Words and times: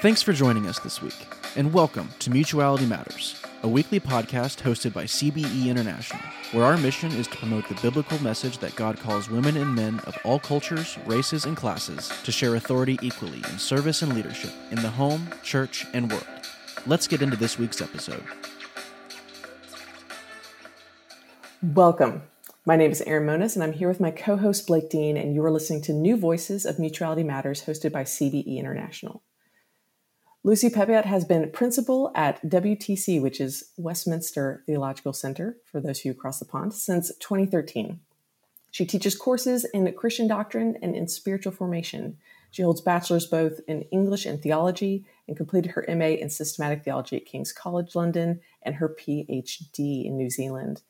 Thanks 0.00 0.22
for 0.22 0.32
joining 0.32 0.68
us 0.68 0.78
this 0.78 1.02
week, 1.02 1.26
and 1.56 1.72
welcome 1.72 2.08
to 2.20 2.30
Mutuality 2.30 2.86
Matters, 2.86 3.34
a 3.64 3.68
weekly 3.68 3.98
podcast 3.98 4.62
hosted 4.62 4.92
by 4.92 5.06
CBE 5.06 5.66
International, 5.66 6.22
where 6.52 6.64
our 6.64 6.76
mission 6.76 7.10
is 7.10 7.26
to 7.26 7.36
promote 7.36 7.68
the 7.68 7.74
biblical 7.82 8.22
message 8.22 8.58
that 8.58 8.76
God 8.76 9.00
calls 9.00 9.28
women 9.28 9.56
and 9.56 9.74
men 9.74 9.98
of 10.06 10.16
all 10.22 10.38
cultures, 10.38 10.96
races, 11.04 11.46
and 11.46 11.56
classes 11.56 12.12
to 12.22 12.30
share 12.30 12.54
authority 12.54 12.96
equally 13.02 13.38
in 13.38 13.58
service 13.58 14.02
and 14.02 14.14
leadership 14.14 14.52
in 14.70 14.80
the 14.82 14.88
home, 14.88 15.30
church, 15.42 15.84
and 15.92 16.12
world. 16.12 16.24
Let's 16.86 17.08
get 17.08 17.20
into 17.20 17.36
this 17.36 17.58
week's 17.58 17.80
episode. 17.80 18.22
Welcome. 21.60 22.22
My 22.64 22.76
name 22.76 22.92
is 22.92 23.02
Erin 23.02 23.26
Monis, 23.26 23.56
and 23.56 23.64
I'm 23.64 23.72
here 23.72 23.88
with 23.88 23.98
my 23.98 24.12
co 24.12 24.36
host 24.36 24.68
Blake 24.68 24.90
Dean, 24.90 25.16
and 25.16 25.34
you 25.34 25.44
are 25.44 25.50
listening 25.50 25.82
to 25.82 25.92
New 25.92 26.16
Voices 26.16 26.64
of 26.64 26.78
Mutuality 26.78 27.24
Matters, 27.24 27.64
hosted 27.64 27.90
by 27.90 28.04
CBE 28.04 28.58
International. 28.58 29.24
Lucy 30.48 30.70
Peppiatt 30.70 31.04
has 31.04 31.26
been 31.26 31.50
principal 31.50 32.10
at 32.14 32.42
WTC, 32.42 33.20
which 33.20 33.38
is 33.38 33.70
Westminster 33.76 34.62
Theological 34.64 35.12
Center, 35.12 35.58
for 35.70 35.78
those 35.78 35.98
of 35.98 36.06
you 36.06 36.12
across 36.12 36.38
the 36.38 36.46
pond, 36.46 36.72
since 36.72 37.14
2013. 37.18 38.00
She 38.70 38.86
teaches 38.86 39.14
courses 39.14 39.66
in 39.74 39.92
Christian 39.92 40.26
doctrine 40.26 40.78
and 40.80 40.96
in 40.96 41.06
spiritual 41.06 41.52
formation. 41.52 42.16
She 42.50 42.62
holds 42.62 42.80
bachelor's 42.80 43.26
both 43.26 43.60
in 43.68 43.82
English 43.92 44.24
and 44.24 44.42
theology 44.42 45.04
and 45.28 45.36
completed 45.36 45.72
her 45.72 45.84
MA 45.86 46.16
in 46.16 46.30
systematic 46.30 46.82
theology 46.82 47.16
at 47.16 47.26
King's 47.26 47.52
College 47.52 47.94
London 47.94 48.40
and 48.62 48.76
her 48.76 48.88
PhD 48.88 50.06
in 50.06 50.16
New 50.16 50.30
Zealand. 50.30 50.80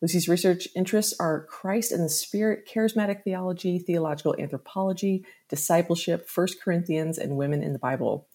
Lucy's 0.00 0.28
research 0.28 0.68
interests 0.76 1.12
are 1.18 1.44
Christ 1.46 1.90
and 1.90 2.04
the 2.04 2.08
Spirit, 2.08 2.68
charismatic 2.72 3.24
theology, 3.24 3.80
theological 3.80 4.36
anthropology, 4.38 5.24
discipleship, 5.48 6.28
1 6.32 6.46
Corinthians, 6.62 7.18
and 7.18 7.36
women 7.36 7.64
in 7.64 7.72
the 7.72 7.80
Bible. 7.80 8.28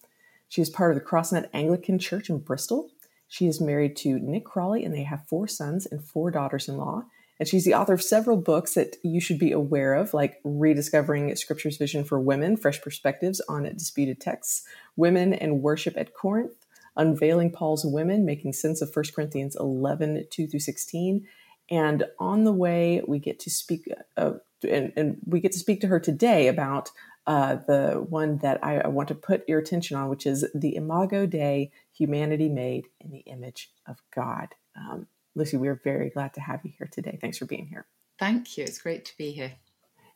She 0.48 0.62
is 0.62 0.70
part 0.70 0.90
of 0.90 0.98
the 0.98 1.04
CrossNet 1.04 1.48
Anglican 1.52 1.98
Church 1.98 2.30
in 2.30 2.38
Bristol. 2.38 2.90
She 3.28 3.46
is 3.46 3.60
married 3.60 3.96
to 3.96 4.18
Nick 4.18 4.44
Crawley, 4.44 4.84
and 4.84 4.94
they 4.94 5.02
have 5.02 5.26
four 5.26 5.48
sons 5.48 5.86
and 5.86 6.04
four 6.04 6.30
daughters 6.30 6.68
in 6.68 6.76
law. 6.76 7.04
And 7.40 7.48
she's 7.48 7.64
the 7.64 7.74
author 7.74 7.94
of 7.94 8.02
several 8.02 8.36
books 8.36 8.74
that 8.74 8.96
you 9.02 9.20
should 9.20 9.38
be 9.38 9.50
aware 9.50 9.94
of, 9.94 10.14
like 10.14 10.40
Rediscovering 10.44 11.34
Scripture's 11.34 11.76
Vision 11.76 12.04
for 12.04 12.20
Women, 12.20 12.56
Fresh 12.56 12.80
Perspectives 12.82 13.40
on 13.48 13.64
Disputed 13.64 14.20
Texts, 14.20 14.64
Women 14.96 15.34
and 15.34 15.60
Worship 15.62 15.96
at 15.96 16.14
Corinth, 16.14 16.64
Unveiling 16.96 17.50
Paul's 17.50 17.84
Women, 17.84 18.24
Making 18.24 18.52
Sense 18.52 18.80
of 18.80 18.94
1 18.94 19.06
Corinthians 19.14 19.56
11, 19.58 20.26
2 20.30 20.46
through 20.46 20.60
16, 20.60 21.26
and 21.70 22.04
on 22.18 22.44
the 22.44 22.52
way, 22.52 23.02
we 23.06 23.18
get 23.18 23.40
to 23.40 23.50
speak, 23.50 23.88
uh, 24.16 24.32
and, 24.68 24.92
and, 24.96 25.16
we 25.26 25.40
get 25.40 25.52
to 25.52 25.58
speak 25.58 25.80
to 25.80 25.86
her 25.88 25.98
today 25.98 26.48
about 26.48 26.90
uh, 27.26 27.56
the 27.66 28.04
one 28.08 28.38
that 28.38 28.62
I, 28.62 28.80
I, 28.80 28.88
want 28.88 29.08
to 29.08 29.14
put 29.14 29.48
your 29.48 29.58
attention 29.58 29.96
on, 29.96 30.10
which 30.10 30.26
is 30.26 30.46
the 30.54 30.76
Imago 30.76 31.24
Dei, 31.24 31.70
humanity 31.92 32.50
made 32.50 32.86
in 33.00 33.10
the 33.10 33.20
image 33.20 33.70
of 33.86 34.02
God. 34.14 34.48
Um, 34.76 35.06
Lucy, 35.34 35.56
we're 35.56 35.80
very 35.82 36.10
glad 36.10 36.34
to 36.34 36.40
have 36.40 36.60
you 36.64 36.72
here 36.76 36.88
today. 36.90 37.18
Thanks 37.20 37.38
for 37.38 37.46
being 37.46 37.66
here. 37.66 37.86
Thank 38.18 38.58
you. 38.58 38.64
It's 38.64 38.80
great 38.80 39.06
to 39.06 39.16
be 39.16 39.32
here. 39.32 39.52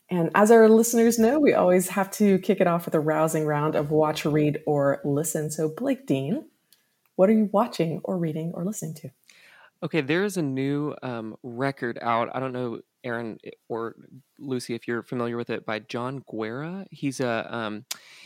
And 0.09 0.31
as 0.33 0.49
our 0.49 0.67
listeners 0.69 1.19
know, 1.19 1.39
we 1.39 1.53
always 1.53 1.89
have 1.89 2.09
to 2.11 2.39
kick 2.39 2.61
it 2.61 2.67
off 2.67 2.85
with 2.85 2.95
a 2.95 2.99
rousing 2.99 3.45
round 3.45 3.75
of 3.75 3.91
watch, 3.91 4.25
read, 4.25 4.59
or 4.65 5.01
listen. 5.03 5.51
So, 5.51 5.69
Blake 5.69 6.05
Dean, 6.07 6.45
what 7.15 7.29
are 7.29 7.33
you 7.33 7.49
watching 7.51 8.01
or 8.03 8.17
reading 8.17 8.51
or 8.55 8.65
listening 8.65 8.95
to? 8.95 9.11
Okay, 9.83 10.01
there 10.01 10.23
is 10.23 10.35
a 10.35 10.41
new 10.41 10.95
um, 11.03 11.37
record 11.43 11.99
out. 12.01 12.29
I 12.33 12.39
don't 12.39 12.53
know, 12.53 12.81
Erin 13.03 13.37
or 13.67 13.95
Lucy, 14.37 14.73
if 14.75 14.87
you're 14.87 15.03
familiar 15.03 15.37
with 15.37 15.49
it, 15.49 15.65
by 15.65 15.79
John 15.79 16.23
Guerra. 16.29 16.85
He's 16.91 17.19
a 17.19 17.47
um, 17.53 17.85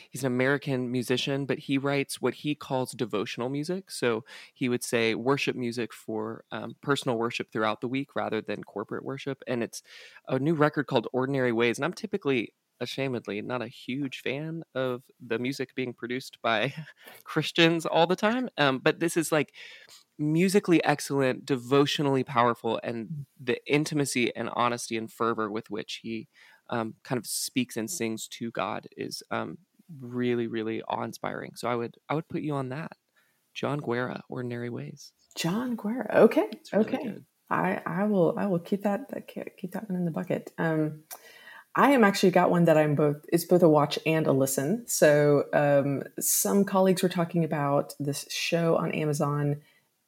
he's 0.09 0.23
an 0.23 0.27
American 0.27 0.91
musician, 0.91 1.45
but 1.45 1.59
he 1.59 1.77
writes 1.77 2.21
what 2.21 2.35
he 2.35 2.55
calls 2.55 2.91
devotional 2.91 3.49
music. 3.49 3.91
So 3.91 4.23
he 4.53 4.69
would 4.69 4.83
say 4.83 5.15
worship 5.15 5.55
music 5.55 5.93
for 5.93 6.43
um, 6.51 6.75
personal 6.81 7.17
worship 7.17 7.51
throughout 7.51 7.81
the 7.81 7.87
week 7.87 8.15
rather 8.15 8.41
than 8.41 8.63
corporate 8.63 9.05
worship. 9.05 9.43
And 9.47 9.63
it's 9.63 9.83
a 10.27 10.39
new 10.39 10.53
record 10.53 10.87
called 10.87 11.07
Ordinary 11.13 11.51
Ways. 11.51 11.77
And 11.77 11.85
I'm 11.85 11.93
typically 11.93 12.53
ashamedly 12.81 13.43
not 13.43 13.61
a 13.61 13.67
huge 13.67 14.21
fan 14.21 14.63
of 14.75 15.03
the 15.25 15.39
music 15.39 15.75
being 15.75 15.93
produced 15.93 16.37
by 16.41 16.73
Christians 17.23 17.85
all 17.85 18.07
the 18.07 18.15
time. 18.15 18.49
Um, 18.57 18.79
but 18.79 18.99
this 18.99 19.17
is 19.17 19.31
like 19.31 19.53
musically 20.17 20.83
excellent, 20.83 21.45
devotionally 21.45 22.23
powerful, 22.23 22.79
and 22.83 23.07
mm. 23.07 23.25
the 23.39 23.57
intimacy 23.65 24.35
and 24.35 24.49
honesty 24.53 24.97
and 24.97 25.11
fervor 25.11 25.49
with 25.49 25.69
which 25.69 25.99
he 26.03 26.27
um, 26.69 26.95
kind 27.03 27.17
of 27.17 27.25
speaks 27.25 27.77
and 27.77 27.89
sings 27.89 28.27
to 28.27 28.51
God 28.51 28.87
is 28.95 29.21
um, 29.31 29.57
really, 29.99 30.47
really 30.47 30.81
awe-inspiring. 30.83 31.51
So 31.55 31.67
I 31.67 31.75
would 31.75 31.95
I 32.09 32.15
would 32.15 32.27
put 32.27 32.41
you 32.41 32.53
on 32.53 32.69
that, 32.69 32.93
John 33.53 33.79
Guerra, 33.79 34.21
Ordinary 34.29 34.69
Ways. 34.69 35.11
John 35.35 35.75
Guerra. 35.75 36.09
Okay, 36.23 36.49
really 36.71 36.85
okay. 36.85 37.03
Good. 37.03 37.25
I 37.49 37.81
I 37.85 38.03
will 38.05 38.35
I 38.37 38.47
will 38.47 38.59
keep 38.59 38.83
that 38.83 39.11
keep 39.57 39.71
that 39.73 39.89
one 39.89 39.97
in 39.97 40.05
the 40.05 40.11
bucket. 40.11 40.51
Um, 40.57 41.03
I 41.75 41.91
am 41.91 42.03
actually 42.03 42.31
got 42.31 42.51
one 42.51 42.65
that 42.65 42.77
I'm 42.77 42.95
both 42.95 43.25
it's 43.31 43.45
both 43.45 43.63
a 43.63 43.69
watch 43.69 43.97
and 44.05 44.27
a 44.27 44.31
listen. 44.31 44.83
So 44.87 45.45
um, 45.53 46.03
some 46.19 46.65
colleagues 46.65 47.01
were 47.01 47.09
talking 47.09 47.43
about 47.43 47.93
this 47.99 48.27
show 48.29 48.75
on 48.75 48.91
Amazon 48.91 49.61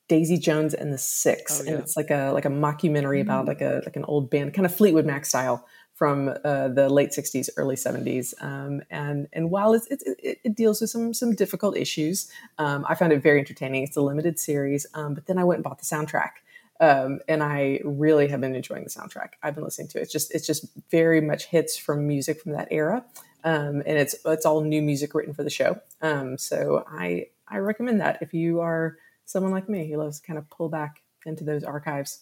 Daisy 0.08 0.38
Jones 0.38 0.76
and 0.76 0.94
the 0.94 0.98
Six, 0.98 1.60
oh, 1.60 1.64
yeah. 1.64 1.72
and 1.72 1.80
it's 1.80 1.98
like 1.98 2.12
a 2.12 2.32
like 2.32 2.46
a 2.46 2.50
mockumentary 2.50 3.20
mm-hmm. 3.20 3.22
about 3.22 3.46
like 3.46 3.62
a 3.62 3.82
like 3.86 3.96
an 3.96 4.06
old 4.06 4.30
band, 4.30 4.54
kind 4.54 4.66
of 4.66 4.76
Fleetwood 4.76 5.06
Mac 5.06 5.26
style 5.26 5.66
from 5.96 6.30
uh, 6.44 6.68
the 6.68 6.90
late 6.90 7.10
'60s, 7.10 7.50
early 7.58 7.76
'70s. 7.76 8.34
Um, 8.44 8.82
and 8.92 9.28
and 9.34 9.50
while 9.50 9.74
it's, 9.74 9.88
it's, 9.88 10.04
it, 10.04 10.40
it, 10.44 10.56
deals 10.56 10.82
with 10.82 10.92
some 10.92 11.14
some 11.16 11.34
difficult 11.34 11.76
issues, 11.76 12.30
um, 12.60 12.86
I 12.88 12.94
found 12.94 13.14
it 13.14 13.24
very 13.24 13.40
entertaining. 13.40 13.82
It's 13.82 13.98
a 13.98 14.02
limited 14.02 14.38
series, 14.38 14.86
um, 14.94 15.16
but 15.16 15.26
then 15.26 15.40
I 15.40 15.44
went 15.44 15.58
and 15.58 15.64
bought 15.64 15.80
the 15.80 15.86
soundtrack. 15.86 16.32
Um, 16.80 17.20
and 17.28 17.42
I 17.42 17.80
really 17.84 18.28
have 18.28 18.42
been 18.42 18.56
enjoying 18.56 18.84
the 18.84 18.90
soundtrack. 18.90 19.30
I've 19.42 19.56
been 19.56 19.64
listening 19.64 19.88
to 19.90 20.00
it. 20.00 20.04
It's 20.04 20.12
just 20.12 20.34
it's 20.34 20.46
just 20.46 20.66
very 20.92 21.22
much 21.22 21.46
hits 21.46 21.78
from 21.78 22.06
music 22.08 22.42
from 22.42 22.52
that 22.52 22.68
era, 22.72 23.06
um, 23.44 23.82
and 23.86 23.98
it's 23.98 24.16
it's 24.26 24.46
all 24.46 24.62
new 24.62 24.82
music 24.82 25.14
written 25.14 25.34
for 25.34 25.44
the 25.44 25.50
show. 25.50 25.80
Um, 26.02 26.38
so 26.38 26.84
I 26.88 27.28
I 27.48 27.58
recommend 27.58 28.02
that 28.02 28.20
if 28.22 28.34
you 28.34 28.60
are 28.60 28.98
someone 29.26 29.54
like 29.54 29.70
me 29.70 29.90
who 29.90 29.98
loves 29.98 30.20
to 30.20 30.28
kind 30.28 30.38
of 30.38 30.50
pull 30.50 30.70
back 30.70 31.02
into 31.26 31.44
those 31.44 31.64
archives 31.64 32.20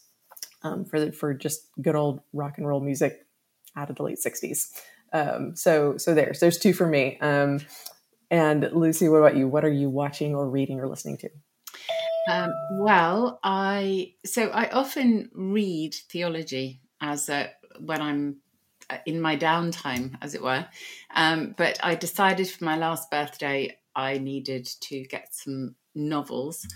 um, 0.61 0.85
for 0.85 0.99
the, 0.99 1.11
for 1.11 1.33
just 1.33 1.67
good 1.81 1.95
old 1.95 2.21
rock 2.31 2.57
and 2.57 2.67
roll 2.67 2.79
music 2.79 3.25
out 3.75 3.89
of 3.89 3.95
the 3.95 4.03
late 4.03 4.19
'60s. 4.23 4.71
Um, 5.13 5.55
so 5.55 5.97
so 5.97 6.13
there's 6.13 6.39
there's 6.39 6.59
two 6.59 6.73
for 6.73 6.87
me. 6.87 7.17
Um, 7.21 7.59
and 8.29 8.69
Lucy, 8.71 9.09
what 9.09 9.17
about 9.17 9.35
you? 9.35 9.47
What 9.47 9.65
are 9.65 9.71
you 9.71 9.89
watching 9.89 10.35
or 10.35 10.49
reading 10.49 10.79
or 10.79 10.87
listening 10.87 11.17
to? 11.17 11.29
Um, 12.29 12.51
well, 12.71 13.39
I 13.43 14.13
so 14.25 14.47
I 14.49 14.69
often 14.69 15.29
read 15.33 15.93
theology 16.09 16.81
as 17.01 17.29
a, 17.29 17.51
when 17.79 18.01
I'm 18.01 18.37
uh, 18.89 18.97
in 19.05 19.21
my 19.21 19.37
downtime, 19.37 20.15
as 20.21 20.35
it 20.35 20.41
were. 20.41 20.65
Um, 21.13 21.53
but 21.57 21.79
I 21.83 21.95
decided 21.95 22.49
for 22.49 22.63
my 22.63 22.77
last 22.77 23.11
birthday 23.11 23.77
I 23.95 24.17
needed 24.17 24.65
to 24.81 25.03
get 25.03 25.33
some 25.33 25.75
novels. 25.95 26.67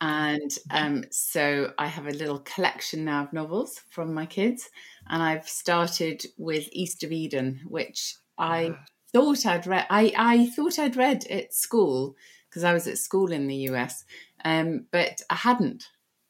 And 0.00 0.50
um, 0.70 1.04
so 1.10 1.72
I 1.78 1.86
have 1.86 2.06
a 2.06 2.12
little 2.12 2.40
collection 2.40 3.04
now 3.04 3.22
of 3.22 3.32
novels 3.32 3.80
from 3.90 4.12
my 4.12 4.26
kids. 4.26 4.68
And 5.08 5.22
I've 5.22 5.48
started 5.48 6.24
with 6.36 6.68
East 6.72 7.04
of 7.04 7.12
Eden, 7.12 7.60
which 7.66 8.16
I 8.36 8.74
ah. 8.74 8.84
thought 9.12 9.46
I'd 9.46 9.66
read. 9.66 9.86
I, 9.90 10.12
I 10.16 10.46
thought 10.46 10.78
I'd 10.78 10.96
read 10.96 11.24
at 11.30 11.54
school 11.54 12.16
because 12.48 12.64
I 12.64 12.72
was 12.74 12.86
at 12.86 12.98
school 12.98 13.32
in 13.32 13.46
the 13.46 13.68
US, 13.70 14.04
um, 14.44 14.86
but 14.90 15.22
I 15.30 15.34
hadn't. 15.34 15.84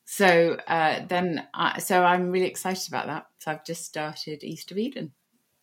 So 0.05 0.59
uh, 0.69 1.07
then, 1.07 1.47
I, 1.55 1.79
so 1.79 2.05
I'm 2.05 2.31
really 2.31 2.47
excited 2.47 2.89
about 2.89 3.07
that. 3.07 3.27
So 3.39 3.51
I've 3.51 3.65
just 3.65 3.85
started 3.85 4.45
East 4.45 4.71
of 4.71 4.79
Eden. 4.79 5.13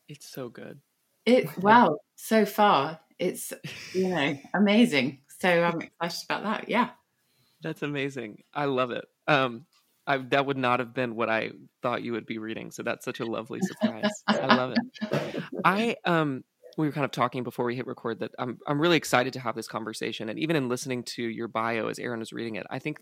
It's 0.07 0.29
so 0.29 0.49
good. 0.49 0.79
It 1.25 1.57
wow, 1.61 1.99
so 2.15 2.45
far 2.45 2.99
it's 3.19 3.53
you 3.93 4.09
know 4.09 4.37
amazing. 4.53 5.19
So 5.39 5.49
I'm 5.49 5.81
excited 5.81 6.25
about 6.25 6.43
that. 6.43 6.69
Yeah. 6.69 6.89
That's 7.61 7.81
amazing. 7.81 8.43
I 8.53 8.65
love 8.65 8.91
it. 8.91 9.05
Um, 9.27 9.65
I, 10.07 10.17
that 10.17 10.45
would 10.45 10.57
not 10.57 10.79
have 10.79 10.93
been 10.93 11.15
what 11.15 11.29
I 11.29 11.51
thought 11.81 12.01
you 12.01 12.13
would 12.13 12.25
be 12.25 12.39
reading. 12.39 12.71
So 12.71 12.83
that's 12.83 13.05
such 13.05 13.19
a 13.19 13.25
lovely 13.25 13.59
surprise. 13.61 14.23
I 14.27 14.55
love 14.55 14.71
it. 14.71 15.43
I 15.65 15.95
um, 16.05 16.43
we 16.79 16.87
were 16.87 16.93
kind 16.93 17.03
of 17.03 17.11
talking 17.11 17.43
before 17.43 17.65
we 17.65 17.75
hit 17.75 17.85
record 17.85 18.21
that 18.21 18.31
I'm 18.39 18.57
I'm 18.65 18.79
really 18.79 18.95
excited 18.95 19.33
to 19.33 19.39
have 19.41 19.53
this 19.53 19.67
conversation. 19.67 20.29
And 20.29 20.39
even 20.39 20.55
in 20.55 20.69
listening 20.69 21.03
to 21.15 21.23
your 21.23 21.49
bio 21.49 21.89
as 21.89 21.99
Erin 21.99 22.19
was 22.19 22.31
reading 22.31 22.55
it, 22.55 22.65
I 22.69 22.79
think 22.79 22.99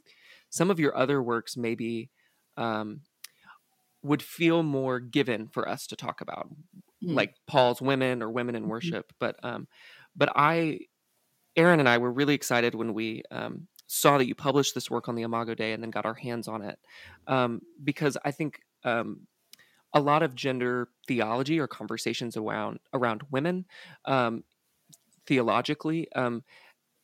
some 0.50 0.72
of 0.72 0.80
your 0.80 0.98
other 0.98 1.22
works 1.22 1.56
maybe 1.56 2.10
um, 2.58 3.02
would 4.02 4.24
feel 4.24 4.64
more 4.64 5.00
given 5.00 5.48
for 5.48 5.70
us 5.70 5.86
to 5.88 5.96
talk 5.96 6.22
about, 6.22 6.50
mm. 7.04 7.14
like 7.14 7.36
Paul's 7.46 7.80
Women 7.80 8.24
or 8.24 8.32
Women 8.32 8.56
in 8.56 8.64
mm-hmm. 8.64 8.72
Worship. 8.72 9.14
But 9.20 9.36
um, 9.44 9.68
but 10.16 10.30
I 10.36 10.80
Erin 11.56 11.80
and 11.80 11.88
I 11.88 12.00
were 12.00 12.12
really 12.12 12.34
excited 12.34 12.74
when 12.74 12.96
we 12.96 13.22
um, 13.30 13.68
saw 13.86 14.18
that 14.18 14.28
you 14.28 14.34
published 14.34 14.74
this 14.74 14.90
work 14.90 15.08
on 15.08 15.14
the 15.14 15.22
Imago 15.22 15.54
Dei 15.54 15.74
and 15.74 15.84
then 15.84 15.92
got 15.92 16.08
our 16.08 16.16
hands 16.16 16.48
on 16.48 16.64
it, 16.64 16.80
um, 17.28 17.62
because 17.84 18.18
I 18.26 18.32
think 18.32 18.58
um, 18.84 19.28
a 19.94 20.00
lot 20.00 20.24
of 20.24 20.36
gender 20.36 20.90
theology 21.08 21.60
or 21.60 21.68
conversations 21.68 22.36
around 22.36 22.80
around 22.94 23.24
women 23.32 23.66
um, 24.06 24.44
theologically 25.26 26.12
um, 26.14 26.44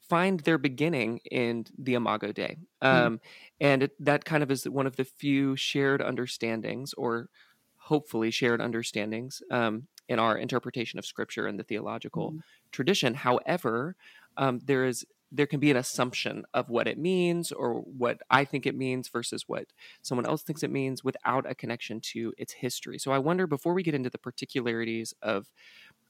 find 0.01 0.41
their 0.41 0.57
beginning 0.57 1.19
in 1.31 1.65
the 1.77 1.93
Imago 1.93 2.31
Dei. 2.31 2.57
Hmm. 2.81 2.87
Um, 2.87 3.13
mm. 3.13 3.19
And 3.61 3.83
it, 3.83 3.91
that 3.99 4.25
kind 4.25 4.43
of 4.43 4.51
is 4.51 4.67
one 4.67 4.87
of 4.87 4.95
the 4.95 5.05
few 5.05 5.55
shared 5.55 6.01
understandings, 6.01 6.93
or 6.93 7.29
hopefully 7.77 8.31
shared 8.31 8.61
understandings, 8.61 9.41
um, 9.49 9.87
in 10.09 10.19
our 10.19 10.37
interpretation 10.37 10.99
of 10.99 11.05
Scripture 11.05 11.47
and 11.47 11.57
the 11.57 11.63
theological 11.63 12.33
mm. 12.33 12.39
tradition. 12.71 13.13
However, 13.13 13.95
um, 14.37 14.59
there 14.65 14.85
is 14.85 15.05
there 15.33 15.47
can 15.47 15.59
be 15.59 15.71
an 15.71 15.77
assumption 15.77 16.45
of 16.53 16.69
what 16.69 16.87
it 16.87 16.97
means 16.97 17.51
or 17.51 17.73
what 17.73 18.21
I 18.29 18.45
think 18.45 18.65
it 18.65 18.75
means 18.75 19.09
versus 19.09 19.43
what 19.47 19.65
someone 20.03 20.27
else 20.27 20.43
thinks 20.43 20.61
it 20.61 20.71
means 20.71 21.03
without 21.03 21.49
a 21.49 21.55
connection 21.55 21.99
to 22.11 22.33
its 22.37 22.53
history. 22.53 22.99
So 22.99 23.11
I 23.11 23.17
wonder 23.17 23.47
before 23.47 23.73
we 23.73 23.81
get 23.81 23.95
into 23.95 24.11
the 24.11 24.19
particularities 24.19 25.13
of 25.23 25.47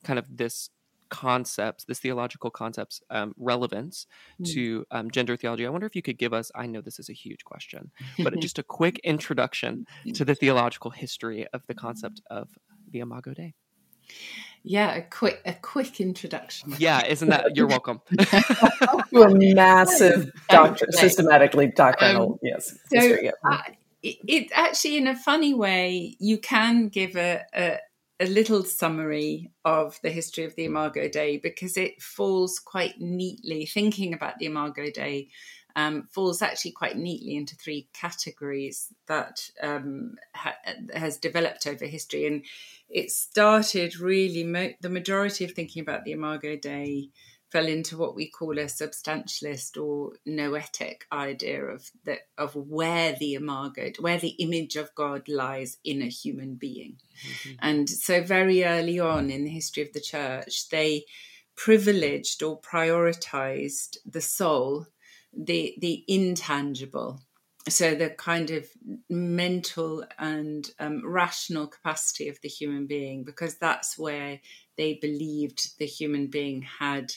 kind 0.04 0.20
of 0.20 0.38
this 0.38 0.70
concepts, 1.10 1.86
this 1.86 2.00
theological 2.00 2.50
concepts 2.50 3.02
um, 3.10 3.34
relevance 3.38 4.08
mm. 4.42 4.52
to 4.52 4.86
um, 4.92 5.10
gender 5.10 5.38
theology. 5.38 5.66
I 5.66 5.70
wonder 5.70 5.88
if 5.88 5.96
you 5.96 6.02
could 6.02 6.18
give 6.18 6.34
us, 6.34 6.52
I 6.56 6.66
know 6.66 6.82
this 6.82 7.00
is 7.00 7.10
a 7.10 7.14
huge 7.14 7.46
question, 7.46 7.92
but 8.20 8.38
just 8.42 8.60
a 8.60 8.64
quick 8.64 9.00
introduction 9.04 9.86
to 10.16 10.26
the 10.26 10.36
theological 10.36 10.92
history 10.92 11.48
of 11.54 11.66
the 11.68 11.76
concept 11.76 12.22
of 12.30 12.50
the 12.92 13.00
Imago 13.00 13.34
Dei. 13.34 13.54
Yeah, 14.64 14.96
a 14.96 15.02
quick 15.02 15.42
a 15.46 15.54
quick 15.54 16.00
introduction. 16.00 16.74
Yeah, 16.78 17.06
isn't 17.06 17.28
that 17.30 17.56
you're 17.56 17.68
welcome. 17.68 18.00
to 18.18 19.22
a 19.22 19.54
massive 19.54 20.32
doctor, 20.50 20.88
systematically 20.92 21.68
doctrinal, 21.68 22.34
um, 22.34 22.40
yes. 22.42 22.72
So 22.88 23.00
history, 23.00 23.26
yeah. 23.26 23.32
uh, 23.44 23.62
it, 24.02 24.18
it, 24.26 24.52
actually, 24.54 24.98
in 24.98 25.08
a 25.08 25.16
funny 25.16 25.54
way, 25.54 26.16
you 26.20 26.38
can 26.38 26.88
give 26.88 27.18
a, 27.18 27.44
a 27.54 27.80
a 28.20 28.26
little 28.28 28.64
summary 28.64 29.52
of 29.66 30.00
the 30.02 30.10
history 30.10 30.46
of 30.46 30.56
the 30.56 30.66
Imago 30.66 31.10
Dei 31.10 31.38
because 31.38 31.76
it 31.76 32.02
falls 32.02 32.60
quite 32.60 33.02
neatly, 33.02 33.66
thinking 33.66 34.14
about 34.14 34.40
the 34.40 34.46
Imago 34.46 34.90
Dei, 34.92 35.30
um, 35.76 36.08
falls 36.12 36.42
actually 36.42 36.72
quite 36.72 36.98
neatly 36.98 37.36
into 37.36 37.56
three 37.56 37.88
categories 37.94 38.94
that 39.08 39.50
um, 39.62 40.16
ha- 40.36 40.56
has 40.94 41.18
developed 41.18 41.66
over 41.66 41.86
history. 41.86 42.28
And 42.28 42.46
it 42.90 43.12
started 43.12 43.98
really, 44.00 44.44
mo- 44.44 44.74
the 44.82 44.90
majority 44.90 45.46
of 45.46 45.52
thinking 45.52 45.82
about 45.82 46.04
the 46.04 46.12
Imago 46.12 46.56
Dei 46.56 47.10
fell 47.54 47.68
into 47.68 47.96
what 47.96 48.16
we 48.16 48.28
call 48.28 48.58
a 48.58 48.64
substantialist 48.64 49.80
or 49.80 50.14
noetic 50.26 51.06
idea 51.12 51.64
of 51.64 51.92
the, 52.04 52.18
of 52.36 52.56
where 52.56 53.14
the 53.14 53.36
imago, 53.36 53.92
where 54.00 54.18
the 54.18 54.36
image 54.40 54.76
of 54.76 54.94
God 54.96 55.30
lies 55.30 55.78
in 55.84 56.02
a 56.02 56.08
human 56.08 56.56
being. 56.56 56.98
Mm-hmm. 57.28 57.52
And 57.62 57.88
so 57.88 58.24
very 58.24 58.66
early 58.66 59.00
on 59.00 59.30
in 59.30 59.44
the 59.44 59.52
history 59.52 59.84
of 59.84 59.94
the 59.94 60.02
church, 60.02 60.70
they 60.70 61.06
privileged 61.56 62.42
or 62.42 62.60
prioritized 62.60 63.98
the 64.04 64.22
soul, 64.22 64.88
the 65.36 65.76
the 65.80 66.04
intangible. 66.08 67.22
So 67.70 67.96
the 67.96 68.10
kind 68.10 68.52
of 68.52 68.68
mental 69.10 70.04
and 70.20 70.70
um, 70.80 71.02
rational 71.06 71.68
capacity 71.68 72.28
of 72.28 72.42
the 72.42 72.50
human 72.50 72.88
being, 72.88 73.24
because 73.24 73.56
that's 73.56 73.98
where 73.98 74.42
they 74.78 74.96
believed 74.96 75.78
the 75.80 75.86
human 75.86 76.28
being 76.28 76.64
had 76.64 77.14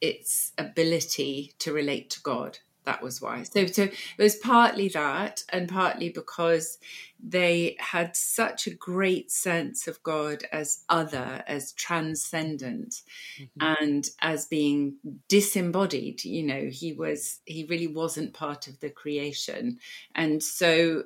its 0.00 0.52
ability 0.56 1.52
to 1.58 1.72
relate 1.72 2.08
to 2.10 2.22
God. 2.22 2.58
That 2.84 3.02
was 3.02 3.20
why. 3.20 3.44
So, 3.44 3.66
so 3.66 3.84
it 3.84 3.94
was 4.18 4.36
partly 4.36 4.88
that, 4.88 5.42
and 5.50 5.68
partly 5.68 6.10
because 6.10 6.78
they 7.18 7.76
had 7.78 8.14
such 8.14 8.66
a 8.66 8.74
great 8.74 9.30
sense 9.30 9.88
of 9.88 10.02
God 10.02 10.44
as 10.52 10.84
other, 10.88 11.42
as 11.46 11.72
transcendent, 11.72 13.02
mm-hmm. 13.40 13.82
and 13.82 14.08
as 14.20 14.46
being 14.46 14.96
disembodied. 15.28 16.24
You 16.24 16.42
know, 16.42 16.68
he 16.70 16.92
was 16.92 17.40
he 17.46 17.64
really 17.64 17.88
wasn't 17.88 18.34
part 18.34 18.68
of 18.68 18.80
the 18.80 18.90
creation, 18.90 19.78
and 20.14 20.42
so 20.42 21.04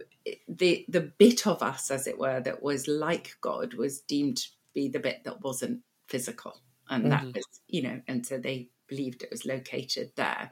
the 0.49 0.85
the 0.89 1.13
bit 1.19 1.47
of 1.47 1.63
us, 1.63 1.91
as 1.91 2.07
it 2.07 2.19
were, 2.19 2.41
that 2.41 2.63
was 2.63 2.89
like 2.89 3.37
God 3.41 3.75
was 3.75 4.01
deemed 4.01 4.39
to 4.39 4.49
be 4.75 4.89
the 4.89 4.99
bit 4.99 5.23
that 5.25 5.43
wasn't 5.43 5.81
physical 6.09 6.61
and 6.91 7.05
mm-hmm. 7.05 7.11
that 7.11 7.35
was 7.35 7.47
you 7.69 7.83
know 7.83 8.01
and 8.09 8.27
so 8.27 8.39
they 8.39 8.69
believed 8.89 9.23
it 9.23 9.31
was 9.31 9.47
located 9.47 10.13
there. 10.17 10.51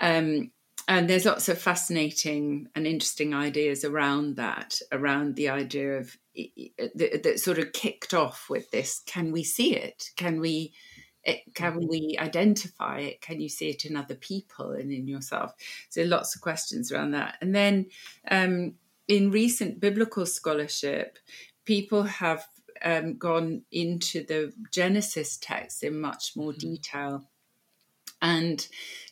Um, 0.00 0.50
and 0.88 1.08
there's 1.08 1.26
lots 1.26 1.50
of 1.50 1.58
fascinating 1.58 2.68
and 2.74 2.86
interesting 2.86 3.34
ideas 3.34 3.84
around 3.84 4.36
that 4.36 4.80
around 4.90 5.36
the 5.36 5.50
idea 5.50 5.98
of 5.98 6.16
that, 6.34 7.20
that 7.24 7.40
sort 7.40 7.58
of 7.58 7.72
kicked 7.72 8.14
off 8.14 8.48
with 8.48 8.70
this 8.70 9.02
can 9.06 9.30
we 9.30 9.44
see 9.44 9.74
it? 9.74 10.10
Can 10.16 10.40
we 10.40 10.72
it, 11.24 11.42
can 11.54 11.74
mm-hmm. 11.74 11.88
we 11.88 12.16
identify 12.18 13.00
it? 13.00 13.20
Can 13.20 13.40
you 13.40 13.50
see 13.50 13.68
it 13.68 13.84
in 13.84 13.96
other 13.96 14.14
people 14.14 14.70
and 14.70 14.90
in 14.90 15.06
yourself? 15.06 15.52
So 15.90 16.02
lots 16.02 16.34
of 16.34 16.40
questions 16.40 16.90
around 16.90 17.10
that. 17.10 17.36
And 17.42 17.54
then 17.54 17.86
um, 18.30 18.74
in 19.08 19.30
recent 19.30 19.80
biblical 19.80 20.24
scholarship 20.24 21.18
people 21.66 22.04
have 22.04 22.46
um, 22.82 23.18
gone 23.18 23.62
into 23.70 24.24
the 24.24 24.54
Genesis 24.72 25.36
text 25.36 25.82
in 25.82 26.00
much 26.00 26.34
more 26.34 26.52
mm-hmm. 26.52 26.70
detail 26.70 27.24
and 28.22 28.66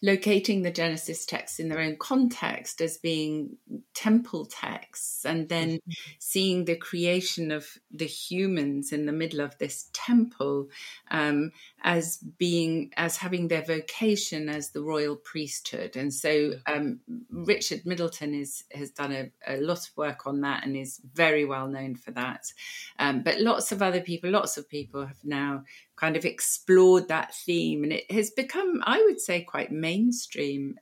locating 0.06 0.62
the 0.62 0.70
Genesis 0.70 1.26
texts 1.26 1.58
in 1.58 1.68
their 1.68 1.80
own 1.80 1.96
context 1.96 2.80
as 2.80 2.96
being 2.96 3.56
temple 3.92 4.46
texts, 4.46 5.24
and 5.24 5.48
then 5.48 5.70
mm-hmm. 5.70 5.90
seeing 6.20 6.64
the 6.64 6.76
creation 6.76 7.50
of 7.50 7.66
the 7.90 8.06
humans 8.06 8.92
in 8.92 9.06
the 9.06 9.12
middle 9.12 9.40
of 9.40 9.58
this 9.58 9.90
temple 9.92 10.68
um, 11.10 11.50
as 11.82 12.18
being 12.38 12.92
as 12.96 13.16
having 13.16 13.48
their 13.48 13.62
vocation 13.62 14.48
as 14.48 14.70
the 14.70 14.82
royal 14.82 15.16
priesthood. 15.16 15.96
And 15.96 16.14
so 16.14 16.52
um, 16.68 17.00
Richard 17.30 17.84
Middleton 17.84 18.32
is 18.32 18.62
has 18.72 18.92
done 18.92 19.10
a, 19.12 19.30
a, 19.44 19.56
lot 19.60 19.78
of 19.88 19.96
work 19.96 20.28
on 20.28 20.42
that 20.42 20.64
and 20.64 20.76
is 20.76 21.00
very 21.14 21.44
well 21.44 21.66
known 21.66 21.96
for 21.96 22.12
that. 22.12 22.52
Um, 23.00 23.22
but 23.24 23.40
lots 23.40 23.72
of 23.72 23.82
other 23.82 24.00
people, 24.00 24.30
lots 24.30 24.56
of 24.56 24.68
people 24.68 25.04
have 25.04 25.24
now 25.24 25.64
kind 25.96 26.14
of 26.14 26.24
explored 26.24 27.08
that 27.08 27.34
theme 27.34 27.82
and 27.82 27.92
it 27.92 28.10
has 28.12 28.30
become 28.30 28.82
i 28.84 29.02
would 29.02 29.18
say 29.18 29.40
quite 29.40 29.72
mainstream 29.72 29.95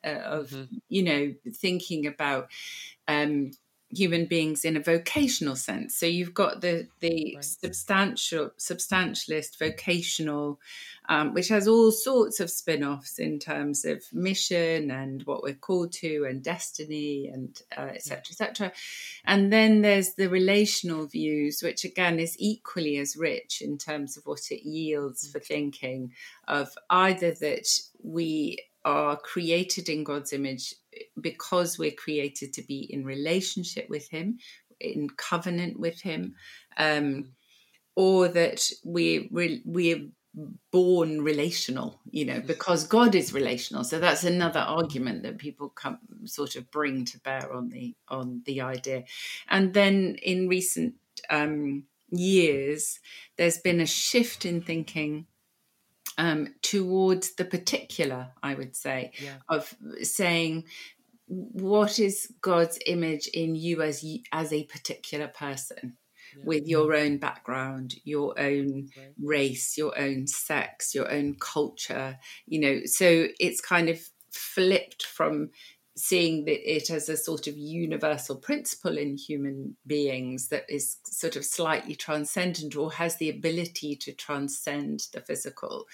uh, 0.04 0.08
of 0.08 0.50
mm-hmm. 0.50 0.76
you 0.88 1.02
know 1.02 1.34
thinking 1.52 2.06
about 2.06 2.50
um, 3.08 3.50
human 3.94 4.26
beings 4.26 4.64
in 4.64 4.76
a 4.76 4.80
vocational 4.80 5.56
sense. 5.56 5.96
So 5.96 6.06
you've 6.06 6.34
got 6.34 6.60
the 6.60 6.88
the 7.00 7.34
right. 7.36 7.44
substantial 7.44 8.50
substantialist 8.58 9.58
vocational, 9.58 10.60
um, 11.08 11.34
which 11.34 11.48
has 11.48 11.68
all 11.68 11.90
sorts 11.90 12.40
of 12.40 12.50
spin-offs 12.50 13.18
in 13.18 13.38
terms 13.38 13.84
of 13.84 14.02
mission 14.12 14.90
and 14.90 15.22
what 15.24 15.42
we're 15.42 15.54
called 15.54 15.92
to 15.92 16.26
and 16.28 16.42
destiny 16.42 17.28
and 17.32 17.60
etc. 17.72 18.16
Uh, 18.16 18.20
etc. 18.20 18.66
Et 18.66 18.74
and 19.24 19.52
then 19.52 19.82
there's 19.82 20.14
the 20.14 20.28
relational 20.28 21.06
views, 21.06 21.62
which 21.62 21.84
again 21.84 22.18
is 22.18 22.36
equally 22.38 22.98
as 22.98 23.16
rich 23.16 23.62
in 23.62 23.78
terms 23.78 24.16
of 24.16 24.26
what 24.26 24.50
it 24.50 24.66
yields 24.66 25.30
for 25.30 25.38
thinking 25.38 26.12
of 26.48 26.76
either 26.90 27.32
that 27.32 27.68
we 28.02 28.58
are 28.84 29.16
created 29.16 29.88
in 29.88 30.04
God's 30.04 30.32
image 30.32 30.74
because 31.20 31.78
we're 31.78 31.90
created 31.92 32.52
to 32.54 32.62
be 32.62 32.80
in 32.92 33.04
relationship 33.04 33.88
with 33.88 34.08
Him, 34.08 34.38
in 34.80 35.08
covenant 35.10 35.78
with 35.78 36.00
Him, 36.00 36.34
um, 36.76 37.32
or 37.96 38.28
that 38.28 38.70
we 38.84 39.28
we 39.30 39.62
we're 39.64 40.08
born 40.72 41.22
relational, 41.22 42.00
you 42.10 42.24
know, 42.24 42.40
because 42.40 42.86
God 42.86 43.14
is 43.14 43.32
relational. 43.32 43.84
So 43.84 44.00
that's 44.00 44.24
another 44.24 44.60
argument 44.60 45.22
that 45.22 45.38
people 45.38 45.68
come 45.68 45.98
sort 46.24 46.56
of 46.56 46.70
bring 46.70 47.04
to 47.06 47.20
bear 47.20 47.52
on 47.52 47.68
the 47.68 47.94
on 48.08 48.42
the 48.44 48.60
idea. 48.60 49.04
And 49.48 49.74
then 49.74 50.16
in 50.22 50.48
recent 50.48 50.94
um, 51.30 51.84
years, 52.10 52.98
there's 53.36 53.58
been 53.58 53.80
a 53.80 53.86
shift 53.86 54.44
in 54.44 54.60
thinking 54.60 55.26
um, 56.18 56.54
towards 56.62 57.34
the 57.34 57.44
particular, 57.44 58.28
I 58.42 58.54
would 58.54 58.76
say, 58.76 59.12
yeah. 59.20 59.36
of 59.48 59.74
saying 60.02 60.64
what 61.26 61.98
is 61.98 62.32
God's 62.40 62.78
image 62.86 63.28
in 63.28 63.54
you 63.54 63.82
as 63.82 64.04
as 64.32 64.52
a 64.52 64.64
particular 64.64 65.28
person. 65.28 65.96
Yeah. 66.36 66.44
With 66.46 66.66
your 66.66 66.96
own 66.96 67.18
background, 67.18 67.94
your 68.02 68.34
own 68.40 68.88
right. 68.96 69.12
race, 69.22 69.78
your 69.78 69.96
own 69.96 70.26
sex, 70.26 70.92
your 70.92 71.08
own 71.08 71.36
culture, 71.38 72.18
you 72.46 72.58
know, 72.58 72.80
so 72.86 73.28
it's 73.38 73.60
kind 73.60 73.88
of 73.88 74.00
flipped 74.32 75.06
from 75.06 75.50
seeing 75.96 76.44
it 76.46 76.90
as 76.90 77.08
a 77.08 77.16
sort 77.16 77.46
of 77.46 77.56
universal 77.56 78.36
principle 78.36 78.98
in 78.98 79.16
human 79.16 79.76
beings 79.86 80.48
that 80.48 80.64
is 80.68 80.96
sort 81.04 81.36
of 81.36 81.44
slightly 81.44 81.94
transcendent 81.94 82.74
or 82.76 82.92
has 82.92 83.16
the 83.16 83.30
ability 83.30 83.94
to 83.94 84.12
transcend 84.12 85.06
the 85.12 85.20
physical 85.20 85.86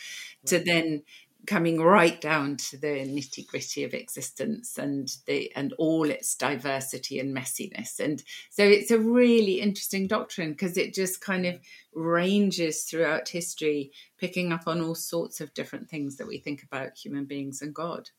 right. 0.42 0.47
to 0.47 0.59
then 0.59 1.02
coming 1.47 1.80
right 1.80 2.21
down 2.21 2.57
to 2.57 2.76
the 2.78 2.87
nitty 2.87 3.47
gritty 3.47 3.83
of 3.83 3.95
existence 3.95 4.76
and 4.76 5.16
the 5.26 5.50
and 5.57 5.73
all 5.78 6.11
its 6.11 6.35
diversity 6.35 7.19
and 7.19 7.35
messiness. 7.35 7.99
And 7.99 8.23
so 8.50 8.62
it's 8.62 8.90
a 8.90 8.99
really 8.99 9.61
interesting 9.61 10.07
doctrine 10.07 10.52
because 10.52 10.76
it 10.76 10.95
just 10.95 11.21
kind 11.21 11.47
of 11.47 11.59
ranges 11.95 12.85
throughout 12.85 13.28
history 13.28 13.90
picking 14.19 14.52
up 14.52 14.64
on 14.66 14.80
all 14.83 14.95
sorts 14.95 15.40
of 15.40 15.54
different 15.54 15.88
things 15.88 16.16
that 16.16 16.28
we 16.28 16.38
think 16.38 16.62
about 16.62 16.97
human 16.97 17.25
beings 17.25 17.62
and 17.62 17.75
god. 17.75 18.11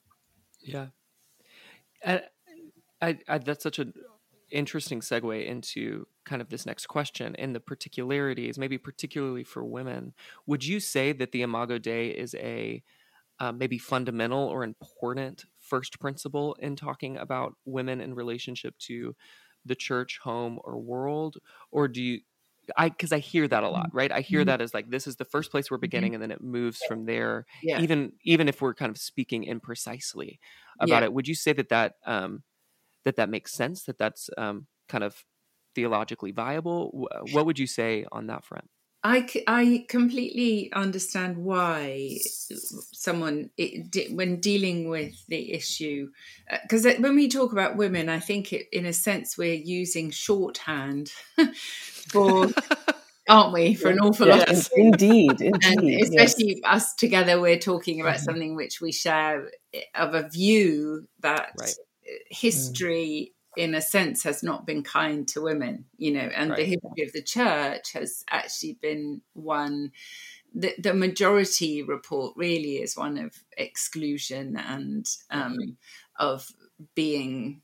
Yeah 0.60 0.88
I, 2.06 2.22
I, 3.02 3.18
I 3.28 3.38
that's 3.38 3.64
such 3.64 3.80
an 3.80 3.94
interesting 4.52 5.00
segue 5.00 5.46
into 5.46 6.08
kind 6.26 6.42
of 6.42 6.50
this 6.50 6.66
next 6.66 6.88
question 6.88 7.36
and 7.38 7.56
the 7.56 7.60
particularities 7.60 8.58
maybe 8.58 8.78
particularly 8.78 9.46
for 9.46 9.64
women 9.64 10.14
would 10.46 10.66
you 10.66 10.80
say 10.80 11.14
that 11.14 11.32
the 11.32 11.42
imago 11.42 11.78
dei 11.78 12.10
is 12.10 12.36
a 12.36 12.84
uh, 13.42 13.52
maybe 13.52 13.80
fundamental 13.80 14.48
or 14.48 14.64
important 14.64 15.46
first 15.60 16.00
principle 16.00 16.56
in 16.60 16.76
talking 16.76 17.18
about 17.18 17.56
women 17.66 18.00
in 18.00 18.14
relationship 18.14 18.78
to 18.78 19.16
the 19.66 19.76
church, 19.76 20.20
home, 20.24 20.60
or 20.64 20.80
world? 20.80 21.38
Or 21.72 21.88
do 21.88 22.02
you, 22.02 22.20
I, 22.78 22.90
because 22.90 23.12
I 23.12 23.20
hear 23.20 23.48
that 23.48 23.64
a 23.64 23.70
lot, 23.70 23.88
mm-hmm. 23.88 23.98
right? 23.98 24.12
I 24.12 24.22
hear 24.22 24.42
mm-hmm. 24.42 24.48
that 24.48 24.62
as 24.62 24.74
like, 24.74 24.90
this 24.90 25.08
is 25.08 25.16
the 25.16 25.26
first 25.26 25.52
place 25.52 25.70
we're 25.70 25.78
mm-hmm. 25.78 25.82
beginning, 25.82 26.12
mm-hmm. 26.14 26.22
and 26.22 26.32
then 26.32 26.38
it 26.38 26.42
moves 26.44 26.80
from 26.88 27.06
there, 27.06 27.46
yeah. 27.64 27.82
even, 27.82 28.14
even 28.24 28.48
if 28.48 28.62
we're 28.62 28.74
kind 28.74 28.90
of 28.90 28.98
speaking 28.98 29.46
imprecisely 29.46 30.40
about 30.80 31.02
yeah. 31.02 31.06
it. 31.06 31.14
Would 31.14 31.28
you 31.28 31.36
say 31.36 31.54
that 31.54 31.70
that, 31.70 31.94
um, 32.06 32.44
that 33.06 33.16
that 33.16 33.30
makes 33.30 33.54
sense, 33.54 33.84
that 33.84 33.98
that's 33.98 34.30
um, 34.38 34.68
kind 34.88 35.04
of 35.04 35.24
theologically 35.74 36.32
viable? 36.32 37.08
What 37.32 37.46
would 37.46 37.58
you 37.58 37.68
say 37.68 38.06
on 38.12 38.28
that 38.28 38.46
front? 38.46 38.70
I, 39.04 39.28
I 39.48 39.86
completely 39.90 40.72
understand 40.74 41.38
why 41.38 42.20
someone 42.94 43.50
it, 43.58 44.14
when 44.14 44.40
dealing 44.40 44.90
with 44.90 45.26
the 45.28 45.54
issue 45.54 46.10
because 46.62 46.86
uh, 46.86 46.94
when 47.00 47.16
we 47.16 47.28
talk 47.28 47.52
about 47.52 47.78
women 47.78 48.10
I 48.10 48.20
think 48.20 48.54
it, 48.54 48.68
in 48.72 48.86
a 48.86 48.94
sense 48.94 49.38
we're 49.38 49.56
using 49.56 50.12
shorthand 50.12 51.12
for 51.56 52.50
aren't 53.30 53.54
we 53.54 53.74
for 53.74 53.90
an 53.90 54.00
awful 54.00 54.28
yes. 54.28 54.40
lot 54.40 54.50
of 54.52 54.70
indeed, 54.76 55.42
indeed 55.42 55.64
and 55.64 56.02
especially 56.04 56.62
yes. 56.62 56.64
us 56.66 56.94
together 56.94 57.42
we're 57.42 57.58
talking 57.58 58.02
about 58.02 58.16
mm-hmm. 58.16 58.26
something 58.26 58.56
which 58.56 58.82
we 58.82 58.92
share 58.92 59.50
eh, 59.74 59.82
of 59.96 60.14
a 60.14 60.30
view 60.30 61.08
that 61.22 61.54
right. 61.58 61.76
history 62.30 63.34
in 63.58 63.76
a 63.76 63.82
sense 63.82 64.24
has 64.24 64.44
not 64.44 64.66
been 64.66 64.84
kind 64.84 65.28
to 65.28 65.42
women 65.42 65.86
you 65.98 66.12
know 66.12 66.30
and 66.36 66.52
right. 66.52 66.58
the 66.58 66.66
history 66.66 67.06
of 67.06 67.12
the 67.14 67.22
church 67.22 67.94
has 67.94 68.24
actually 68.30 68.78
been 68.82 69.22
one 69.34 69.92
the, 70.54 70.74
the 70.78 70.94
majority 70.94 71.82
report 71.82 72.34
really 72.36 72.76
is 72.76 72.98
one 72.98 73.18
of 73.18 73.34
exclusion 73.58 74.58
and 74.58 75.08
um, 75.30 75.78
of 76.20 76.48
being 76.94 77.62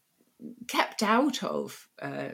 kept 0.67 1.03
out 1.03 1.43
of 1.43 1.89
uh, 2.01 2.29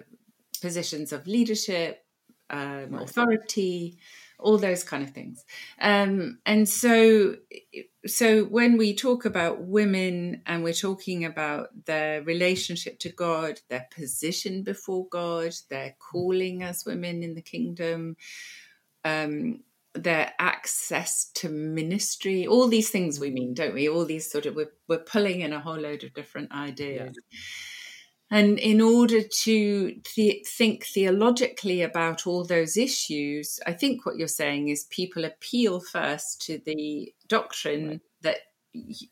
positions 0.62 1.12
of 1.12 1.26
leadership 1.26 2.06
um, 2.50 2.92
right. 2.92 3.04
authority 3.04 3.98
all 4.40 4.58
those 4.58 4.84
kind 4.84 5.04
of 5.04 5.12
things. 5.12 5.46
Um, 5.80 6.40
and 6.46 6.68
so, 6.68 7.36
so 8.06 8.44
when 8.46 8.78
we 8.78 8.96
talk 8.96 9.26
about 9.26 9.62
women 9.62 10.42
and 10.46 10.64
we're 10.64 10.74
talking 10.74 11.26
about 11.26 11.70
their 11.86 12.22
relationship 12.24 13.00
to 13.00 13.10
God, 13.10 13.62
their 13.70 13.88
position 13.96 14.64
before 14.64 15.08
God, 15.08 15.54
their 15.70 15.96
calling 16.00 16.64
as 16.64 16.86
women 16.86 17.24
in 17.24 17.36
the 17.36 17.42
kingdom, 17.42 18.18
um, 19.06 19.62
their 19.96 20.34
access 20.40 21.26
to 21.36 21.50
ministry, 21.50 22.48
all 22.48 22.68
these 22.68 22.90
things 22.90 23.20
we 23.20 23.30
mean, 23.30 23.54
don't 23.54 23.76
we? 23.76 23.88
All 23.88 24.06
these 24.06 24.30
sort 24.30 24.46
of 24.46 24.56
we're, 24.56 24.72
we're 24.88 24.98
pulling 24.98 25.42
in 25.42 25.54
a 25.54 25.60
whole 25.60 25.78
load 25.78 26.04
of 26.04 26.14
different 26.14 26.52
ideas. 26.52 27.16
Yeah. 27.16 27.40
And 28.32 28.58
in 28.58 28.82
order 28.82 29.22
to 29.22 29.92
th- 30.04 30.48
think 30.48 30.86
theologically 30.86 31.84
about 31.84 32.26
all 32.26 32.44
those 32.44 32.78
issues, 32.78 33.60
I 33.68 33.74
think 33.74 34.06
what 34.06 34.16
you're 34.18 34.28
saying 34.28 34.70
is 34.70 34.86
people 34.86 35.24
appeal 35.24 35.80
first 35.80 36.42
to 36.48 36.60
the 36.66 37.14
doctrine 37.28 37.88
right. 37.88 38.02
that 38.22 38.38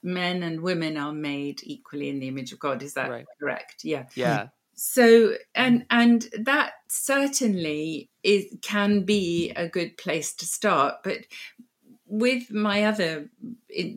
men 0.02 0.42
and 0.42 0.62
women 0.62 0.98
are 0.98 1.14
made 1.14 1.62
equally 1.64 2.10
in 2.10 2.20
the 2.20 2.28
image 2.28 2.52
of 2.52 2.60
God. 2.60 2.82
Is 2.82 2.96
that 2.96 3.10
right. 3.10 3.26
correct? 3.40 3.84
Yeah. 3.84 4.06
Yeah. 4.16 4.48
So 4.74 5.36
and 5.54 5.86
and 5.92 6.28
that 6.40 6.74
certainly 6.88 8.10
is 8.24 8.46
can 8.64 9.04
be 9.04 9.52
a 9.56 9.68
good 9.70 9.98
place 9.98 10.34
to 10.36 10.46
start, 10.46 10.96
but 11.04 11.20
with 12.08 12.52
my 12.52 12.86
other 12.86 13.30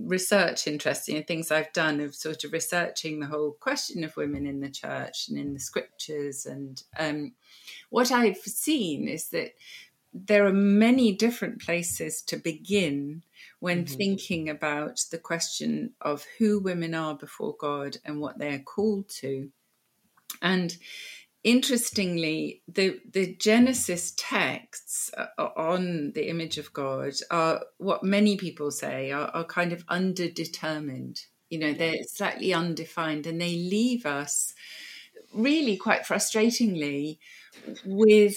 research 0.01 0.67
interesting 0.67 1.17
and 1.17 1.27
things 1.27 1.51
I've 1.51 1.73
done 1.73 2.01
of 2.01 2.15
sort 2.15 2.45
of 2.45 2.53
researching 2.53 3.21
the 3.21 3.27
whole 3.27 3.53
question 3.53 4.05
of 4.05 4.17
women 4.17 4.47
in 4.47 4.61
the 4.61 4.71
church 4.71 5.29
and 5.29 5.39
in 5.39 5.55
the 5.55 5.61
scriptures, 5.61 6.47
and 6.47 6.83
um, 6.99 7.33
what 7.91 8.13
I've 8.13 8.39
seen 8.39 9.09
is 9.09 9.29
that 9.31 9.55
there 10.15 10.47
are 10.47 10.53
many 10.53 11.13
different 11.13 11.61
places 11.61 12.23
to 12.23 12.37
begin 12.37 13.23
when 13.59 13.85
mm-hmm. 13.85 13.97
thinking 13.97 14.49
about 14.49 15.05
the 15.11 15.19
question 15.19 15.91
of 16.01 16.25
who 16.39 16.61
women 16.61 16.95
are 16.95 17.17
before 17.17 17.57
God 17.59 17.97
and 18.05 18.21
what 18.21 18.39
they 18.39 18.55
are 18.55 18.61
called 18.61 19.09
to. 19.09 19.51
And 20.41 20.77
interestingly, 21.45 22.63
the 22.67 23.01
the 23.09 23.37
Genesis 23.37 24.15
texts 24.17 25.11
uh, 25.17 25.27
on 25.57 26.13
the 26.13 26.29
image 26.29 26.59
of 26.59 26.73
God 26.73 27.13
are 27.31 27.63
what 27.79 28.03
many 28.03 28.37
people 28.37 28.71
say 28.71 29.13
are, 29.13 29.29
are 29.29 29.45
kind 29.45 29.73
of 29.73 29.87
underdetermined. 29.87 31.21
You 31.51 31.59
know, 31.59 31.73
they're 31.75 32.03
slightly 32.05 32.53
undefined, 32.53 33.27
and 33.27 33.41
they 33.41 33.55
leave 33.55 34.07
us 34.07 34.55
really 35.33 35.77
quite 35.77 36.03
frustratingly 36.03 37.19
with 37.85 38.37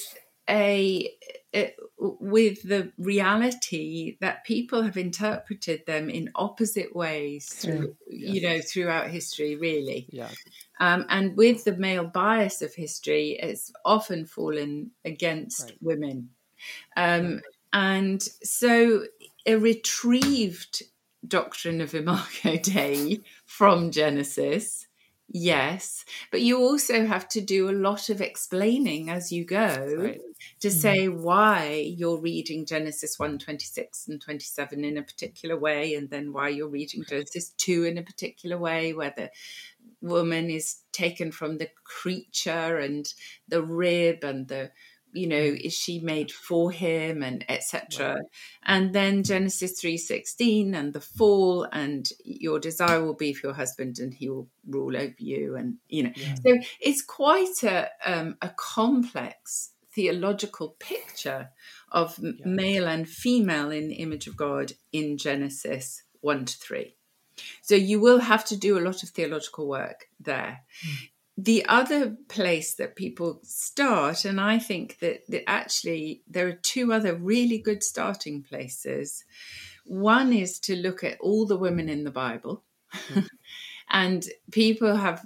a 0.50 1.10
with 2.00 2.62
the 2.64 2.92
reality 2.98 4.18
that 4.22 4.44
people 4.46 4.84
have 4.84 4.98
interpreted 4.98 5.86
them 5.86 6.10
in 6.10 6.30
opposite 6.36 6.96
ways 6.96 7.48
through 7.48 7.96
yeah. 8.08 8.32
you 8.32 8.42
know 8.42 8.60
throughout 8.62 9.10
history 9.10 9.56
really 9.56 10.08
yeah 10.12 10.30
um, 10.80 11.06
and 11.10 11.36
with 11.36 11.64
the 11.64 11.76
male 11.76 12.06
bias 12.06 12.62
of 12.62 12.74
history 12.74 13.38
it's 13.42 13.72
often 13.86 14.26
fallen 14.26 14.92
against 15.06 15.64
right. 15.64 15.78
women 15.82 16.30
um, 16.96 17.34
right. 17.34 17.42
and 17.74 18.22
so 18.44 19.04
a 19.46 19.56
retrieved 19.56 20.84
doctrine 21.28 21.82
of 21.82 21.94
imago 21.94 22.58
dei 22.62 23.20
from 23.46 23.92
genesis 23.92 24.87
Yes, 25.30 26.06
but 26.32 26.42
you 26.42 26.60
also 26.60 27.06
have 27.06 27.28
to 27.30 27.42
do 27.42 27.70
a 27.70 27.72
lot 27.72 28.10
of 28.10 28.22
explaining 28.22 29.10
as 29.10 29.30
you 29.30 29.44
go 29.44 29.96
right. 29.98 30.22
to 30.62 30.68
mm-hmm. 30.70 30.80
say 30.80 31.10
why 31.10 31.94
you're 31.98 32.22
reading 32.22 32.66
Genesis 32.66 33.20
1 33.20 33.40
26 33.40 34.08
and 34.08 34.22
27 34.22 34.86
in 34.86 34.98
a 34.98 35.04
particular 35.04 35.58
way, 35.58 35.96
and 35.96 36.10
then 36.10 36.32
why 36.32 36.48
you're 36.48 36.70
reading 36.70 37.04
Genesis 37.08 37.50
2 37.58 37.84
in 37.84 37.98
a 37.98 38.04
particular 38.04 38.58
way, 38.58 38.94
where 38.94 39.14
the 39.18 39.30
woman 40.02 40.50
is 40.50 40.78
taken 40.94 41.32
from 41.32 41.58
the 41.58 41.70
creature 41.84 42.78
and 42.78 43.14
the 43.50 43.62
rib 43.62 44.24
and 44.24 44.48
the 44.48 44.72
you 45.14 45.28
know 45.28 45.36
is 45.38 45.74
she 45.74 46.00
made 46.00 46.32
for 46.32 46.72
him 46.72 47.24
and 47.24 47.46
etc 47.50 48.16
right. 48.16 48.24
and 48.64 48.94
then 48.94 49.24
genesis 49.24 49.82
3.16 49.82 50.76
and 50.76 50.94
the 50.94 51.02
fall 51.02 51.64
and 51.72 52.10
your 52.24 52.60
desire 52.60 53.04
will 53.04 53.14
be 53.14 53.34
for 53.34 53.48
your 53.48 53.56
husband 53.56 54.00
and 54.00 54.14
he 54.14 54.30
will 54.30 54.48
rule 54.68 54.96
over 54.96 55.16
you 55.18 55.56
and 55.56 55.76
you 55.88 56.04
know 56.04 56.12
yeah. 56.16 56.36
so 56.36 56.58
it's 56.80 57.02
quite 57.02 57.64
a 57.64 57.90
um, 58.06 58.36
a 58.42 58.50
complex 58.56 59.72
theological 59.94 60.76
picture 60.80 61.50
of 61.92 62.20
yeah. 62.22 62.32
male 62.46 62.88
and 62.88 63.08
female 63.08 63.72
in 63.72 63.88
the 63.88 63.96
image 63.96 64.28
of 64.28 64.36
god 64.36 64.74
in 64.92 65.18
genesis 65.18 66.04
1 66.22 66.46
to 66.46 66.58
3 66.58 66.96
so 67.62 67.76
you 67.76 68.00
will 68.00 68.20
have 68.20 68.44
to 68.46 68.58
do 68.58 68.78
a 68.78 68.82
lot 68.82 69.04
of 69.04 69.10
theological 69.10 69.68
work 69.68 70.08
there 70.20 70.62
mm 70.86 71.10
the 71.38 71.66
other 71.68 72.18
place 72.30 72.74
that 72.76 72.96
people 72.96 73.40
start, 73.44 74.26
and 74.26 74.42
I 74.42 74.58
think 74.58 74.98
that, 75.00 75.22
that 75.30 75.48
actually 75.48 76.24
there 76.28 76.48
are 76.48 76.60
two 76.64 76.92
other 76.92 77.14
really 77.14 77.60
good 77.60 77.84
starting 77.84 78.42
places. 78.42 79.24
One 79.86 80.34
is 80.34 80.60
to 80.62 80.76
look 80.76 81.04
at 81.04 81.20
all 81.20 81.46
the 81.46 81.58
women 81.58 81.90
in 81.90 82.04
the 82.04 82.12
Bible, 82.12 82.64
mm-hmm. 82.92 83.20
and 83.90 84.26
people 84.52 84.96
have 84.96 85.26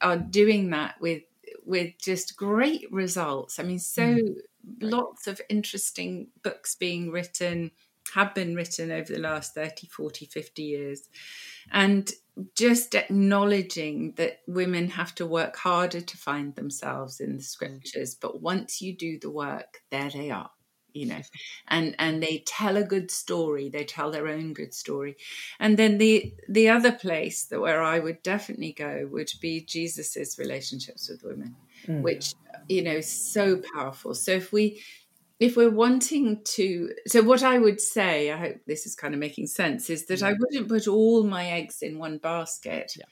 are 0.00 0.16
doing 0.18 0.70
that 0.70 1.00
with 1.00 1.22
with 1.64 1.92
just 1.98 2.36
great 2.36 2.90
results. 2.90 3.60
I 3.60 3.62
mean, 3.62 3.78
so 3.78 4.02
mm. 4.02 4.34
lots 4.80 5.28
of 5.28 5.40
interesting 5.48 6.28
books 6.42 6.74
being 6.74 7.12
written 7.12 7.70
have 8.14 8.34
been 8.34 8.54
written 8.54 8.90
over 8.90 9.12
the 9.12 9.18
last 9.18 9.54
30, 9.54 9.86
40, 9.88 10.26
50 10.26 10.62
years. 10.62 11.08
And 11.70 12.10
just 12.54 12.94
acknowledging 12.94 14.14
that 14.16 14.40
women 14.46 14.88
have 14.88 15.14
to 15.16 15.26
work 15.26 15.56
harder 15.56 16.00
to 16.00 16.16
find 16.16 16.54
themselves 16.54 17.20
in 17.20 17.36
the 17.36 17.42
scriptures, 17.42 18.14
but 18.14 18.40
once 18.40 18.80
you 18.80 18.96
do 18.96 19.18
the 19.18 19.30
work, 19.30 19.82
there 19.90 20.10
they 20.10 20.30
are. 20.30 20.50
you 20.94 21.06
know 21.06 21.20
and 21.68 21.94
and 21.98 22.22
they 22.22 22.42
tell 22.46 22.76
a 22.76 22.84
good 22.84 23.10
story 23.10 23.68
they 23.68 23.84
tell 23.84 24.10
their 24.10 24.28
own 24.28 24.52
good 24.52 24.74
story 24.74 25.16
and 25.58 25.78
then 25.78 25.98
the 25.98 26.34
the 26.48 26.68
other 26.68 26.92
place 26.92 27.44
that 27.44 27.60
where 27.60 27.82
i 27.82 27.98
would 27.98 28.22
definitely 28.22 28.72
go 28.72 29.08
would 29.10 29.30
be 29.40 29.64
jesus's 29.64 30.38
relationships 30.38 31.08
with 31.08 31.22
women 31.24 31.56
mm. 31.86 32.02
which 32.02 32.34
you 32.68 32.82
know 32.82 33.00
so 33.00 33.60
powerful 33.74 34.14
so 34.14 34.32
if 34.32 34.52
we 34.52 34.82
if 35.42 35.56
we're 35.56 35.68
wanting 35.68 36.40
to 36.44 36.90
so 37.06 37.20
what 37.20 37.42
i 37.42 37.58
would 37.58 37.80
say 37.80 38.30
i 38.30 38.36
hope 38.36 38.56
this 38.66 38.86
is 38.86 38.94
kind 38.94 39.12
of 39.12 39.18
making 39.18 39.46
sense 39.46 39.90
is 39.90 40.06
that 40.06 40.20
yeah. 40.20 40.28
i 40.28 40.32
wouldn't 40.32 40.68
put 40.68 40.86
all 40.86 41.24
my 41.24 41.46
eggs 41.46 41.82
in 41.82 41.98
one 41.98 42.18
basket 42.18 42.92
yeah. 42.96 43.04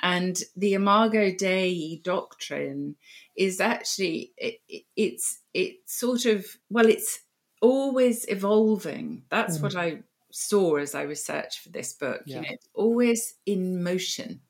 and 0.00 0.40
the 0.56 0.74
imago 0.74 1.32
dei 1.38 2.00
doctrine 2.02 2.96
is 3.36 3.60
actually 3.60 4.32
it, 4.36 4.56
it, 4.68 4.82
it's 4.96 5.40
it's 5.54 5.96
sort 5.96 6.26
of 6.26 6.44
well 6.70 6.86
it's 6.86 7.20
always 7.62 8.26
evolving 8.28 9.22
that's 9.30 9.58
mm. 9.58 9.62
what 9.62 9.76
i 9.76 9.98
saw 10.32 10.76
as 10.76 10.94
i 10.94 11.02
researched 11.02 11.60
for 11.60 11.68
this 11.68 11.92
book 11.92 12.20
yeah. 12.26 12.36
you 12.36 12.42
know 12.42 12.48
it's 12.50 12.68
always 12.74 13.34
in 13.46 13.82
motion 13.82 14.40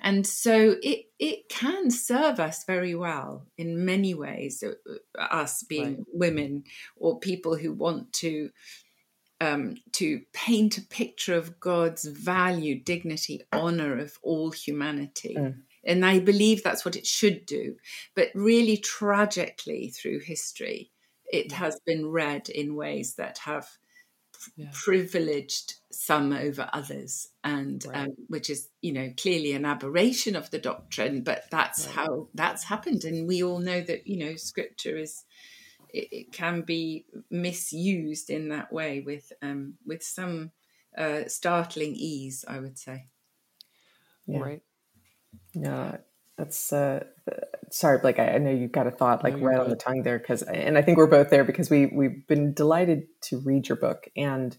and 0.00 0.26
so 0.26 0.76
it 0.82 1.06
it 1.18 1.48
can 1.48 1.90
serve 1.90 2.38
us 2.40 2.64
very 2.64 2.94
well 2.94 3.46
in 3.56 3.84
many 3.84 4.14
ways 4.14 4.62
uh, 4.62 4.72
uh, 5.18 5.22
us 5.22 5.62
being 5.62 5.96
right. 5.96 6.06
women 6.12 6.64
or 6.96 7.18
people 7.18 7.56
who 7.56 7.72
want 7.72 8.12
to 8.12 8.50
um, 9.40 9.76
to 9.92 10.22
paint 10.32 10.78
a 10.78 10.82
picture 10.82 11.34
of 11.34 11.60
God's 11.60 12.04
value, 12.04 12.80
dignity, 12.82 13.42
honor 13.52 13.98
of 13.98 14.18
all 14.22 14.50
humanity. 14.50 15.34
Mm. 15.38 15.58
And 15.84 16.04
I 16.04 16.20
believe 16.20 16.62
that's 16.62 16.84
what 16.84 16.96
it 16.96 17.06
should 17.06 17.46
do. 17.46 17.76
But 18.14 18.30
really, 18.34 18.78
tragically, 18.78 19.90
through 19.90 20.20
history, 20.20 20.90
it 21.30 21.52
has 21.52 21.78
been 21.84 22.06
read 22.06 22.48
in 22.48 22.74
ways 22.74 23.14
that 23.16 23.38
have 23.38 23.68
yeah. 24.56 24.68
privileged 24.72 25.74
some 25.90 26.32
over 26.32 26.68
others 26.72 27.28
and 27.42 27.84
right. 27.86 28.04
um, 28.04 28.10
which 28.28 28.50
is 28.50 28.68
you 28.82 28.92
know 28.92 29.12
clearly 29.16 29.52
an 29.52 29.64
aberration 29.64 30.36
of 30.36 30.50
the 30.50 30.58
doctrine 30.58 31.22
but 31.22 31.44
that's 31.50 31.86
right. 31.86 31.94
how 31.96 32.28
that's 32.34 32.64
happened 32.64 33.04
and 33.04 33.26
we 33.26 33.42
all 33.42 33.58
know 33.58 33.80
that 33.80 34.06
you 34.06 34.18
know 34.18 34.36
scripture 34.36 34.96
is 34.96 35.24
it, 35.92 36.08
it 36.12 36.32
can 36.32 36.62
be 36.62 37.06
misused 37.30 38.30
in 38.30 38.48
that 38.48 38.72
way 38.72 39.00
with 39.00 39.32
um, 39.42 39.74
with 39.86 40.02
some 40.02 40.50
uh, 40.96 41.22
startling 41.26 41.94
ease 41.94 42.44
i 42.46 42.58
would 42.58 42.78
say 42.78 43.06
yeah. 44.26 44.38
right 44.38 44.62
yeah 45.54 45.96
that's 46.36 46.72
uh 46.72 47.04
sorry 47.70 47.98
blake 47.98 48.18
I, 48.18 48.34
I, 48.34 48.38
know 48.38 48.50
you've 48.50 48.72
got 48.72 48.86
a 48.86 48.90
thought 48.90 49.24
like 49.24 49.36
no, 49.36 49.46
right 49.46 49.58
on 49.58 49.70
the 49.70 49.76
tongue 49.76 50.02
there 50.02 50.18
because 50.18 50.42
and 50.42 50.76
i 50.76 50.82
think 50.82 50.98
we're 50.98 51.06
both 51.06 51.30
there 51.30 51.44
because 51.44 51.70
we 51.70 51.86
we've 51.86 52.26
been 52.26 52.52
delighted 52.52 53.06
to 53.22 53.38
read 53.38 53.68
your 53.68 53.76
book 53.76 54.08
and 54.16 54.56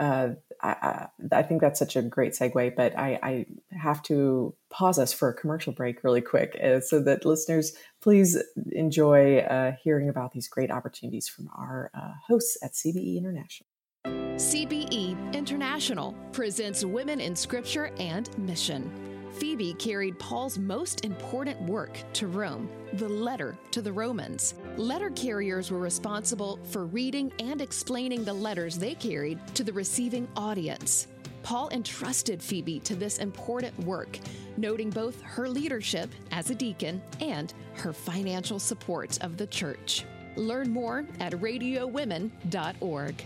uh, 0.00 0.30
I, 0.60 1.06
I, 1.30 1.42
think 1.42 1.60
that's 1.60 1.78
such 1.78 1.94
a 1.94 2.02
great 2.02 2.32
segue, 2.32 2.74
but 2.74 2.98
I, 2.98 3.18
I, 3.22 3.46
have 3.70 4.02
to 4.04 4.54
pause 4.68 4.98
us 4.98 5.12
for 5.12 5.28
a 5.28 5.34
commercial 5.34 5.72
break 5.72 6.02
really 6.02 6.20
quick 6.20 6.58
uh, 6.62 6.80
so 6.80 7.00
that 7.02 7.24
listeners 7.24 7.72
please 8.00 8.36
enjoy 8.72 9.38
uh, 9.38 9.72
hearing 9.82 10.08
about 10.08 10.32
these 10.32 10.48
great 10.48 10.70
opportunities 10.70 11.28
from 11.28 11.48
our 11.54 11.90
uh, 11.94 12.12
hosts 12.26 12.58
at 12.62 12.72
CBE 12.72 13.16
International. 13.16 13.68
CBE 14.04 15.32
International 15.32 16.14
presents 16.32 16.84
Women 16.84 17.20
in 17.20 17.36
Scripture 17.36 17.92
and 17.98 18.36
Mission. 18.38 19.11
Phoebe 19.32 19.74
carried 19.74 20.18
Paul's 20.18 20.58
most 20.58 21.04
important 21.04 21.60
work 21.62 21.98
to 22.12 22.26
Rome, 22.26 22.68
the 22.94 23.08
letter 23.08 23.56
to 23.70 23.80
the 23.80 23.92
Romans. 23.92 24.54
Letter 24.76 25.10
carriers 25.10 25.70
were 25.70 25.78
responsible 25.78 26.58
for 26.64 26.84
reading 26.84 27.32
and 27.38 27.60
explaining 27.60 28.24
the 28.24 28.32
letters 28.32 28.78
they 28.78 28.94
carried 28.94 29.38
to 29.54 29.64
the 29.64 29.72
receiving 29.72 30.28
audience. 30.36 31.08
Paul 31.42 31.70
entrusted 31.70 32.42
Phoebe 32.42 32.78
to 32.80 32.94
this 32.94 33.18
important 33.18 33.76
work, 33.80 34.18
noting 34.56 34.90
both 34.90 35.20
her 35.22 35.48
leadership 35.48 36.10
as 36.30 36.50
a 36.50 36.54
deacon 36.54 37.02
and 37.20 37.52
her 37.74 37.92
financial 37.92 38.58
support 38.58 39.18
of 39.22 39.36
the 39.36 39.46
church. 39.46 40.04
Learn 40.36 40.70
more 40.70 41.04
at 41.20 41.32
radiowomen.org. 41.32 43.24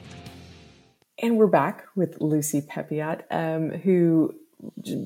And 1.23 1.39
we're 1.39 1.47
back 1.47 1.87
with 1.95 2.21
Lucy 2.21 2.61
Peppiatt, 2.61 3.25
um, 3.31 3.71
who 3.71 4.35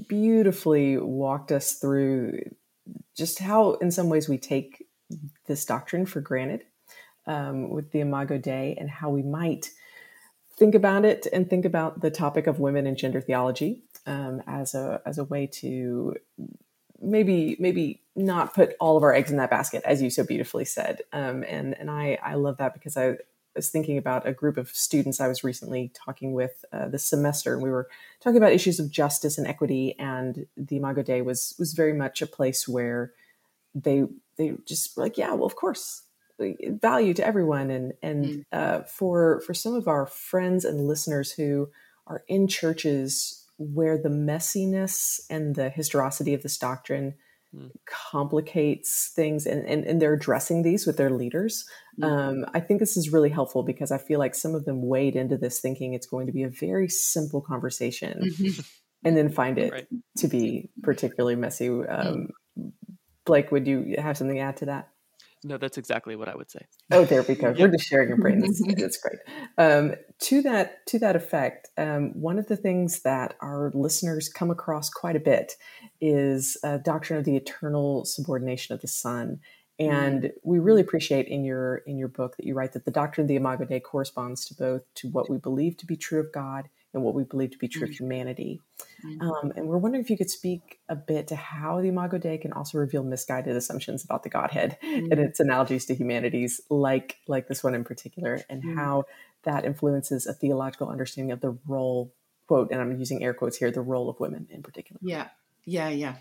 beautifully 0.09 0.97
walked 0.97 1.53
us 1.53 1.75
through 1.75 2.41
just 3.17 3.39
how, 3.39 3.75
in 3.75 3.91
some 3.91 4.09
ways, 4.09 4.29
we 4.29 4.39
take 4.39 4.87
this 5.47 5.65
doctrine 5.65 6.07
for 6.07 6.21
granted 6.21 6.65
um, 7.27 7.71
with 7.71 7.93
the 7.93 8.01
Imago 8.01 8.39
Dei 8.39 8.77
and 8.79 8.89
how 8.89 9.11
we 9.11 9.23
might 9.23 9.71
think 10.57 10.75
about 10.75 11.05
it 11.05 11.27
and 11.33 11.49
think 11.49 11.65
about 11.65 12.01
the 12.01 12.11
topic 12.11 12.47
of 12.47 12.61
women 12.61 12.87
and 12.87 12.97
gender 12.97 13.21
theology 13.21 13.83
um, 14.07 14.43
as 14.47 14.75
a 14.75 15.01
as 15.07 15.19
a 15.19 15.25
way 15.25 15.47
to 15.47 16.15
maybe 17.01 17.57
maybe 17.59 18.03
not 18.15 18.55
put 18.55 18.75
all 18.81 18.97
of 18.97 19.03
our 19.03 19.15
eggs 19.15 19.31
in 19.31 19.39
that 19.39 19.51
basket, 19.51 19.83
as 19.85 20.03
you 20.03 20.11
so 20.11 20.25
beautifully 20.25 20.65
said. 20.65 21.01
Um, 21.13 21.45
and 21.49 21.77
and 21.79 21.91
I 21.91 22.19
I 22.23 22.35
love 22.35 22.59
that 22.59 22.75
because 22.75 22.97
I 23.55 23.59
was 23.59 23.71
thinking 23.71 23.99
about 23.99 24.29
a 24.29 24.33
group 24.33 24.57
of 24.57 24.69
students 24.71 25.21
I 25.21 25.27
was 25.29 25.43
recently 25.43 25.91
talking 25.93 26.33
with 26.33 26.65
uh, 26.73 26.89
this 26.89 27.05
semester, 27.05 27.55
and 27.55 27.63
we 27.63 27.71
were 27.71 27.89
talking 28.21 28.37
about 28.37 28.53
issues 28.53 28.79
of 28.79 28.91
justice 28.91 29.39
and 29.39 29.47
equity. 29.47 29.99
And 29.99 30.47
the 30.57 30.77
Imago 30.77 31.03
Dei 31.03 31.23
was 31.23 31.55
was 31.59 31.73
very 31.73 31.93
much 31.93 32.23
a 32.23 32.27
place 32.27 32.69
where 32.69 33.13
they 33.75 34.05
they 34.37 34.55
just 34.67 34.97
were 34.97 35.03
like, 35.03 35.19
yeah, 35.19 35.33
well, 35.33 35.47
of 35.47 35.57
course, 35.57 36.03
value 36.39 37.15
to 37.15 37.27
everyone. 37.27 37.71
And 37.71 37.93
and 38.03 38.25
mm. 38.25 38.45
uh, 38.53 38.83
for 38.83 39.41
for 39.41 39.53
some 39.53 39.75
of 39.75 39.89
our 39.89 40.07
friends 40.07 40.65
and 40.65 40.87
listeners 40.87 41.33
who 41.33 41.71
are 42.07 42.23
in 42.29 42.47
churches 42.47 43.47
where 43.59 43.99
the 43.99 44.09
messiness 44.09 45.21
and 45.29 45.55
the 45.55 45.69
historicity 45.71 46.35
of 46.35 46.43
this 46.43 46.57
doctrine 46.57 47.15
mm. 47.55 47.71
complicates 47.87 49.13
things 49.15 49.47
and, 49.47 49.67
and, 49.67 49.85
and, 49.85 50.01
they're 50.01 50.15
addressing 50.15 50.63
these 50.63 50.87
with 50.87 50.97
their 50.97 51.11
leaders. 51.11 51.65
Mm. 52.01 52.05
Um, 52.05 52.47
I 52.55 52.61
think 52.61 52.81
this 52.81 52.97
is 52.97 53.13
really 53.13 53.31
helpful 53.31 53.63
because 53.63 53.91
I 53.91 53.99
feel 53.99 54.19
like 54.19 54.35
some 54.35 54.55
of 54.55 54.65
them 54.65 54.87
wade 54.87 55.17
into 55.17 55.37
this 55.37 55.61
thinking 55.61 55.95
it's 55.95 56.07
going 56.07 56.27
to 56.27 56.33
be 56.33 56.43
a 56.43 56.49
very 56.49 56.89
simple 56.89 57.41
conversation 57.41 58.21
mm-hmm. 58.23 58.61
and 59.05 59.17
then 59.17 59.29
find 59.29 59.59
it 59.59 59.73
right. 59.73 59.87
to 60.19 60.29
be 60.29 60.71
particularly 60.83 61.37
messy. 61.37 61.69
Um, 61.69 62.29
mm. 62.59 62.73
Blake, 63.25 63.51
would 63.53 63.67
you 63.67 63.95
have 63.99 64.17
something 64.17 64.37
to 64.37 64.43
add 64.43 64.57
to 64.59 64.67
that? 64.67 64.90
No, 65.43 65.57
that's 65.57 65.79
exactly 65.79 66.17
what 66.17 66.29
I 66.29 66.37
would 66.37 66.51
say. 66.51 66.61
Oh, 66.91 67.05
there 67.05 67.23
we 67.23 67.35
go. 67.35 67.53
We're 67.59 67.69
just 67.69 67.87
sharing 67.87 68.09
your 68.09 68.19
brain. 68.19 68.41
That's, 68.41 68.63
that's 68.77 68.99
great. 68.99 69.19
Um, 69.57 69.95
to 70.25 70.43
that 70.43 70.87
to 70.89 70.99
that 70.99 71.17
effect, 71.17 71.69
um, 71.79 72.11
one 72.21 72.39
of 72.39 72.47
the 72.47 72.57
things 72.57 73.01
that 73.03 73.37
our 73.41 73.71
listeners 73.75 74.29
come 74.29 74.51
across 74.51 74.91
quite 74.91 75.17
a 75.17 75.21
bit 75.21 75.55
is 76.01 76.59
a 76.63 76.79
doctrine 76.79 77.19
of 77.19 77.25
the 77.25 77.37
eternal 77.37 78.05
subordination 78.05 78.75
of 78.75 78.83
the 78.83 78.89
Son. 78.89 79.41
And 79.79 80.25
mm. 80.25 80.31
we 80.45 80.59
really 80.59 80.83
appreciate 80.83 81.27
in 81.27 81.43
your 81.45 81.77
in 81.87 81.97
your 81.97 82.09
book 82.09 82.37
that 82.37 82.45
you 82.45 82.55
write 82.55 82.75
that 82.75 82.85
the 82.85 82.91
doctrine 82.91 83.25
of 83.25 83.29
the 83.29 83.37
Imago 83.37 83.65
Dei 83.65 83.81
corresponds 83.81 84.45
to 84.47 84.55
both 84.55 84.83
to 84.97 85.09
what 85.09 85.31
we 85.31 85.39
believe 85.39 85.79
to 85.79 85.87
be 85.87 85.97
true 85.97 86.21
of 86.21 86.33
God 86.33 86.69
and 86.93 87.03
what 87.03 87.15
we 87.15 87.25
believe 87.25 87.53
to 87.53 87.59
be 87.59 87.69
true 87.69 87.83
mm-hmm. 87.83 87.93
of 87.93 87.99
humanity. 87.99 88.61
Mm-hmm. 89.05 89.21
Um, 89.23 89.53
and 89.57 89.69
we're 89.69 89.79
wondering 89.79 90.03
if 90.03 90.11
you 90.11 90.17
could 90.17 90.31
speak 90.31 90.81
a 90.89 90.97
bit 90.97 91.29
to 91.29 91.37
how 91.37 91.81
the 91.81 91.89
Imago 91.89 92.19
Dei 92.19 92.39
can 92.39 92.53
also 92.53 92.79
reveal 92.79 93.03
misguided 93.03 93.57
assumptions 93.57 94.05
about 94.05 94.23
the 94.23 94.29
Godhead 94.29 94.77
mm-hmm. 94.83 95.13
and 95.13 95.21
its 95.21 95.41
analogies 95.41 95.87
to 95.87 95.95
humanities, 95.95 96.61
like 96.69 97.19
like 97.27 97.49
this 97.49 97.63
one 97.63 97.75
in 97.75 97.85
particular, 97.85 98.41
and 98.49 98.63
mm. 98.63 98.75
how 98.75 99.05
that 99.45 99.65
influences 99.65 100.27
a 100.27 100.35
theological 100.35 100.89
understanding 100.89 101.33
of 101.33 101.41
the 101.41 101.57
role 101.67 102.13
quote 102.51 102.73
and 102.73 102.81
i'm 102.81 102.99
using 102.99 103.23
air 103.23 103.33
quotes 103.33 103.57
here 103.59 103.71
the 103.71 103.81
role 103.81 104.11
of 104.11 104.19
women 104.19 104.49
in 104.51 104.61
particular 104.61 104.99
yeah 105.03 105.29
yeah 105.65 105.89
yeah 105.89 106.17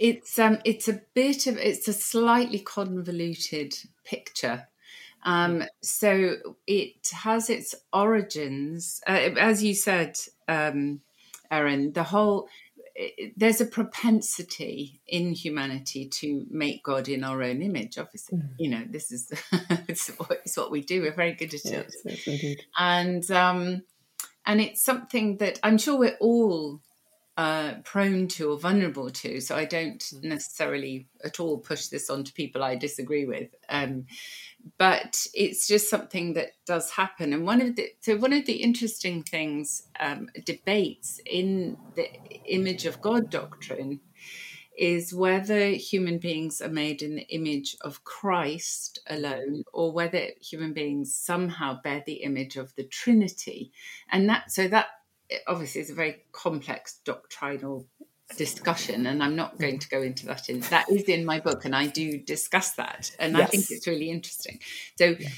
it's 0.00 0.38
um 0.38 0.58
it's 0.64 0.88
a 0.88 1.02
bit 1.12 1.46
of 1.46 1.58
it's 1.58 1.86
a 1.86 1.92
slightly 1.92 2.58
convoluted 2.58 3.74
picture 4.04 4.66
um, 5.24 5.64
so 5.82 6.36
it 6.66 7.08
has 7.12 7.50
its 7.50 7.74
origins, 7.92 9.00
uh, 9.06 9.30
as 9.38 9.62
you 9.62 9.74
said, 9.74 10.18
um, 10.48 11.00
Erin. 11.50 11.92
The 11.92 12.02
whole 12.02 12.48
there's 13.36 13.60
a 13.60 13.66
propensity 13.66 15.00
in 15.06 15.32
humanity 15.32 16.08
to 16.08 16.46
make 16.48 16.84
God 16.84 17.08
in 17.08 17.24
our 17.24 17.42
own 17.42 17.60
image. 17.60 17.98
Obviously, 17.98 18.38
mm. 18.38 18.48
you 18.58 18.70
know 18.70 18.84
this 18.88 19.10
is 19.10 19.32
it's, 19.88 20.08
what, 20.10 20.30
it's 20.44 20.56
what 20.56 20.70
we 20.70 20.82
do. 20.82 21.02
We're 21.02 21.14
very 21.14 21.32
good 21.32 21.54
at 21.54 21.64
yes, 21.64 21.94
it, 22.04 22.26
yes, 22.26 22.56
and 22.78 23.28
um, 23.30 23.82
and 24.46 24.60
it's 24.60 24.82
something 24.82 25.38
that 25.38 25.58
I'm 25.62 25.78
sure 25.78 25.98
we're 25.98 26.18
all 26.20 26.80
uh, 27.36 27.74
prone 27.82 28.28
to 28.28 28.52
or 28.52 28.58
vulnerable 28.58 29.10
to. 29.10 29.40
So 29.40 29.56
I 29.56 29.64
don't 29.64 30.00
mm. 30.00 30.22
necessarily 30.22 31.08
at 31.24 31.40
all 31.40 31.58
push 31.58 31.88
this 31.88 32.08
on 32.10 32.24
to 32.24 32.32
people 32.32 32.62
I 32.62 32.76
disagree 32.76 33.24
with. 33.24 33.48
Um, 33.68 34.06
but 34.78 35.26
it's 35.34 35.66
just 35.66 35.90
something 35.90 36.34
that 36.34 36.52
does 36.66 36.90
happen. 36.90 37.32
And 37.32 37.46
one 37.46 37.60
of 37.60 37.76
the 37.76 37.90
so 38.00 38.16
one 38.16 38.32
of 38.32 38.46
the 38.46 38.54
interesting 38.54 39.22
things 39.22 39.88
um, 40.00 40.28
debates 40.44 41.20
in 41.26 41.76
the 41.96 42.08
image 42.46 42.86
of 42.86 43.00
God 43.00 43.30
doctrine 43.30 44.00
is 44.76 45.14
whether 45.14 45.68
human 45.68 46.18
beings 46.18 46.60
are 46.60 46.68
made 46.68 47.02
in 47.02 47.14
the 47.14 47.28
image 47.28 47.76
of 47.82 48.04
Christ 48.04 48.98
alone 49.08 49.62
or 49.72 49.92
whether 49.92 50.28
human 50.40 50.72
beings 50.72 51.14
somehow 51.14 51.80
bear 51.82 52.02
the 52.04 52.24
image 52.24 52.56
of 52.56 52.74
the 52.74 52.84
Trinity. 52.84 53.72
And 54.10 54.28
that, 54.28 54.50
so 54.50 54.66
that 54.68 54.86
obviously 55.46 55.80
is 55.80 55.90
a 55.90 55.94
very 55.94 56.24
complex 56.32 56.98
doctrinal 57.04 57.86
discussion 58.36 59.06
and 59.06 59.22
i'm 59.22 59.36
not 59.36 59.58
going 59.58 59.78
to 59.78 59.88
go 59.88 60.00
into 60.00 60.26
that 60.26 60.48
in 60.48 60.60
that 60.60 60.88
is 60.90 61.02
in 61.02 61.24
my 61.24 61.38
book 61.38 61.64
and 61.64 61.76
i 61.76 61.86
do 61.86 62.18
discuss 62.18 62.72
that 62.72 63.10
and 63.18 63.36
yes. 63.36 63.42
i 63.42 63.50
think 63.50 63.66
it's 63.70 63.86
really 63.86 64.10
interesting 64.10 64.58
so 64.96 65.14
yeah 65.18 65.28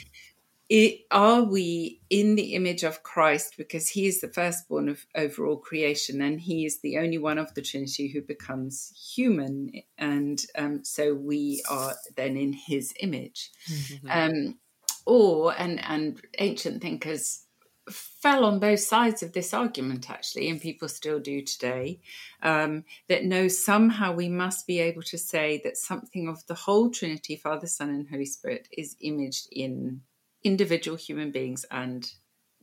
it, 0.69 1.03
are 1.13 1.45
we 1.45 2.01
in 2.11 2.35
the 2.35 2.55
image 2.55 2.83
of 2.83 3.03
Christ 3.03 3.55
because 3.57 3.89
he 3.89 4.07
is 4.07 4.21
the 4.21 4.29
firstborn 4.29 4.89
of 4.89 5.07
overall 5.15 5.57
creation 5.57 6.21
and 6.21 6.41
he 6.41 6.67
is 6.67 6.81
the 6.81 6.99
only 6.99 7.19
one 7.19 7.39
of 7.39 7.55
the 7.55 7.63
Trinity 7.63 8.09
who 8.09 8.21
becomes 8.21 8.93
human? 9.15 9.71
And 9.97 10.45
um, 10.59 10.83
so 10.83 11.15
we 11.15 11.63
are 11.71 11.95
then 12.17 12.37
in 12.37 12.53
his 12.53 12.93
image. 13.01 13.53
Mm-hmm. 13.71 14.09
Um, 14.11 14.59
or, 15.07 15.55
and, 15.57 15.83
and 15.85 16.21
ancient 16.39 16.83
thinkers 16.83 17.46
fell 17.91 18.45
on 18.45 18.59
both 18.59 18.81
sides 18.81 19.23
of 19.23 19.33
this 19.33 19.55
argument 19.55 20.11
actually 20.11 20.49
and 20.49 20.61
people 20.61 20.89
still 20.89 21.21
do 21.21 21.41
today 21.41 22.01
um, 22.43 22.85
that 23.09 23.25
no 23.25 23.47
somehow 23.47 24.13
we 24.13 24.29
must 24.29 24.67
be 24.67 24.81
able 24.81 25.03
to 25.03 25.17
say 25.17 25.61
that 25.63 25.77
something 25.77 26.29
of 26.29 26.45
the 26.47 26.55
whole 26.55 26.91
trinity 26.91 27.37
father 27.37 27.67
son 27.67 27.91
and 27.91 28.09
holy 28.09 28.25
spirit 28.25 28.69
is 28.73 28.97
imaged 29.01 29.47
in 29.53 30.01
individual 30.43 30.97
human 30.97 31.31
beings 31.31 31.65
and 31.71 32.13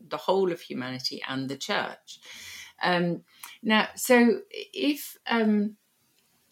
the 0.10 0.18
whole 0.18 0.52
of 0.52 0.62
humanity 0.62 1.22
and 1.28 1.50
the 1.50 1.58
church. 1.58 2.20
Um, 2.82 3.24
now, 3.62 3.90
so 3.96 4.42
if, 4.52 5.18
um, 5.28 5.78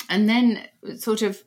and 0.10 0.28
then 0.30 0.68
sort 0.98 1.22
of 1.22 1.44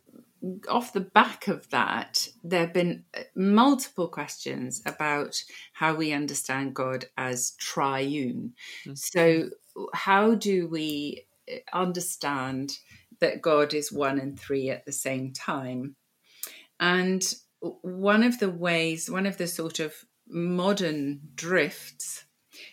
off 0.68 0.92
the 0.92 1.00
back 1.00 1.48
of 1.48 1.68
that, 1.70 2.28
there 2.42 2.60
have 2.60 2.72
been 2.72 3.04
multiple 3.34 4.08
questions 4.08 4.82
about 4.86 5.42
how 5.72 5.94
we 5.94 6.12
understand 6.12 6.74
God 6.74 7.06
as 7.16 7.52
triune. 7.52 8.54
Mm-hmm. 8.84 8.94
So, 8.94 9.50
how 9.92 10.34
do 10.34 10.68
we 10.68 11.26
understand 11.72 12.78
that 13.20 13.42
God 13.42 13.74
is 13.74 13.92
one 13.92 14.18
and 14.18 14.38
three 14.38 14.70
at 14.70 14.84
the 14.84 14.92
same 14.92 15.32
time? 15.32 15.96
And 16.80 17.22
one 17.60 18.22
of 18.22 18.38
the 18.38 18.50
ways, 18.50 19.10
one 19.10 19.26
of 19.26 19.36
the 19.36 19.46
sort 19.46 19.80
of 19.80 19.94
modern 20.28 21.20
drifts 21.34 22.24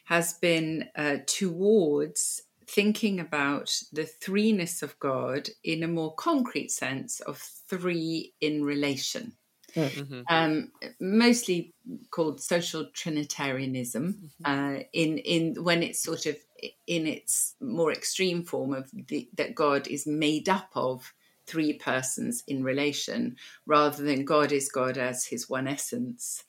has 0.06 0.34
been 0.34 0.90
uh, 0.96 1.18
towards 1.26 2.44
thinking 2.72 3.20
about 3.20 3.74
the 3.92 4.04
threeness 4.04 4.82
of 4.82 4.98
God 5.00 5.50
in 5.64 5.84
a 5.84 5.88
more 5.88 6.14
concrete 6.16 6.72
sense 6.72 7.20
of 7.20 7.38
three 7.38 8.34
in 8.40 8.64
relation. 8.64 9.34
Mm-hmm. 9.76 10.22
Um, 10.30 10.72
mostly 11.00 11.74
called 12.10 12.42
social 12.42 12.88
Trinitarianism, 12.94 14.14
mm-hmm. 14.14 14.46
uh, 14.46 14.84
in 14.92 15.18
in 15.20 15.64
when 15.64 15.82
it's 15.82 16.04
sort 16.04 16.26
of 16.26 16.36
in 16.88 17.08
its 17.08 17.56
more 17.62 17.92
extreme 17.92 18.44
form 18.44 18.74
of 18.74 18.90
the, 18.92 19.30
that 19.38 19.56
God 19.56 19.88
is 19.88 20.06
made 20.06 20.50
up 20.50 20.70
of 20.76 21.14
three 21.48 21.74
persons 21.74 22.44
in 22.48 22.64
relation 22.64 23.36
rather 23.66 24.04
than 24.04 24.26
God 24.26 24.52
is 24.52 24.70
God 24.70 24.98
as 24.98 25.26
his 25.26 25.50
one 25.50 25.68
essence, 25.68 26.44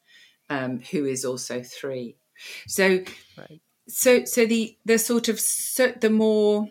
um, 0.50 0.80
who 0.90 1.06
is 1.06 1.24
also 1.24 1.62
three. 1.62 2.16
So, 2.66 3.04
right. 3.38 3.60
So, 3.88 4.24
so 4.24 4.46
the 4.46 4.76
the 4.84 4.98
sort 4.98 5.28
of 5.28 5.40
so, 5.40 5.92
the 5.92 6.10
more 6.10 6.68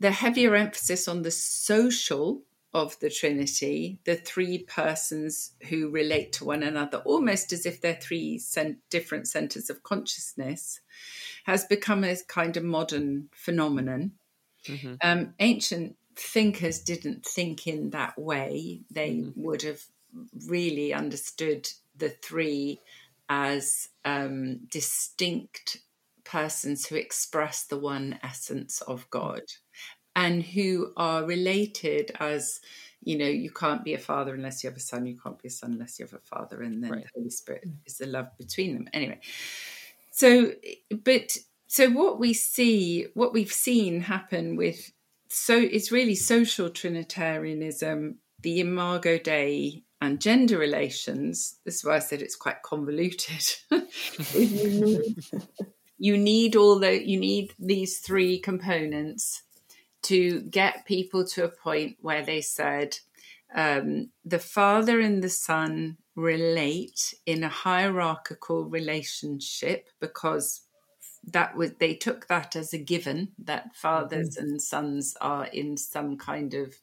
the 0.00 0.10
heavier 0.10 0.54
emphasis 0.54 1.08
on 1.08 1.22
the 1.22 1.30
social 1.30 2.42
of 2.74 2.98
the 3.00 3.08
Trinity, 3.08 3.98
the 4.04 4.16
three 4.16 4.58
persons 4.58 5.54
who 5.68 5.88
relate 5.88 6.32
to 6.34 6.44
one 6.44 6.62
another, 6.62 6.98
almost 6.98 7.52
as 7.52 7.64
if 7.64 7.80
they're 7.80 7.94
three 7.94 8.38
cent- 8.38 8.78
different 8.90 9.26
centers 9.26 9.70
of 9.70 9.82
consciousness, 9.82 10.80
has 11.44 11.64
become 11.64 12.04
a 12.04 12.16
kind 12.28 12.56
of 12.56 12.64
modern 12.64 13.30
phenomenon. 13.32 14.12
Mm-hmm. 14.66 14.94
Um, 15.02 15.34
ancient 15.38 15.96
thinkers 16.16 16.80
didn't 16.80 17.24
think 17.24 17.66
in 17.66 17.90
that 17.90 18.18
way. 18.18 18.82
They 18.90 19.10
mm-hmm. 19.12 19.42
would 19.42 19.62
have 19.62 19.80
really 20.46 20.92
understood 20.92 21.68
the 21.96 22.10
three 22.10 22.80
as 23.28 23.88
um, 24.04 24.60
distinct 24.70 25.78
persons 26.30 26.86
who 26.86 26.96
express 26.96 27.64
the 27.64 27.78
one 27.78 28.18
essence 28.22 28.80
of 28.82 29.08
God 29.10 29.42
and 30.14 30.42
who 30.42 30.92
are 30.96 31.24
related 31.24 32.12
as 32.20 32.60
you 33.02 33.18
know 33.18 33.26
you 33.26 33.50
can't 33.50 33.84
be 33.84 33.94
a 33.94 33.98
father 33.98 34.34
unless 34.34 34.64
you 34.64 34.70
have 34.70 34.76
a 34.76 34.80
son 34.80 35.06
you 35.06 35.16
can't 35.22 35.40
be 35.40 35.48
a 35.48 35.50
son 35.50 35.72
unless 35.72 35.98
you 35.98 36.06
have 36.06 36.14
a 36.14 36.18
father 36.18 36.62
and 36.62 36.82
then 36.82 36.90
right. 36.90 37.04
the 37.04 37.10
holy 37.14 37.30
spirit 37.30 37.68
mm. 37.68 37.74
is 37.84 37.98
the 37.98 38.06
love 38.06 38.28
between 38.38 38.74
them 38.74 38.88
anyway 38.92 39.20
so 40.10 40.52
but 41.04 41.36
so 41.66 41.90
what 41.90 42.18
we 42.18 42.32
see 42.32 43.06
what 43.14 43.32
we've 43.32 43.52
seen 43.52 44.00
happen 44.00 44.56
with 44.56 44.90
so 45.28 45.56
it's 45.56 45.92
really 45.92 46.14
social 46.14 46.70
Trinitarianism, 46.70 48.18
the 48.42 48.60
Imago 48.60 49.18
Dei, 49.18 49.82
and 50.00 50.20
gender 50.20 50.58
relations. 50.58 51.58
This 51.64 51.76
is 51.76 51.84
why 51.84 51.96
I 51.96 52.00
said 52.00 52.22
it's 52.22 52.36
quite 52.36 52.62
convoluted. 52.62 53.44
you, 55.98 56.16
need, 56.16 56.56
all 56.56 56.78
the 56.78 57.06
you 57.06 57.18
need 57.18 57.52
these 57.58 57.98
three 57.98 58.38
components 58.38 59.42
to 60.02 60.40
get 60.42 60.86
people 60.86 61.24
to 61.26 61.44
a 61.44 61.48
point 61.48 61.96
where 62.00 62.24
they 62.24 62.40
said 62.40 62.98
um, 63.54 64.10
the 64.24 64.38
father 64.38 65.00
and 65.00 65.22
the 65.22 65.28
son 65.28 65.96
relate 66.14 67.14
in 67.26 67.42
a 67.44 67.48
hierarchical 67.48 68.64
relationship 68.64 69.88
because 70.00 70.62
that 71.26 71.56
was 71.56 71.72
they 71.74 71.94
took 71.94 72.28
that 72.28 72.54
as 72.54 72.72
a 72.72 72.78
given 72.78 73.28
that 73.38 73.74
fathers 73.74 74.36
mm-hmm. 74.36 74.50
and 74.50 74.62
sons 74.62 75.16
are 75.20 75.46
in 75.46 75.76
some 75.76 76.16
kind 76.16 76.54
of 76.54 76.74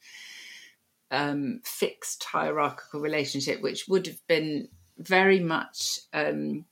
um, 1.12 1.62
fixed 1.64 2.24
hierarchical 2.24 3.00
relationship, 3.00 3.62
which 3.62 3.88
would 3.88 4.08
have 4.08 4.28
been 4.28 4.68
very 4.98 5.40
much 5.40 6.00
um, 6.14 6.66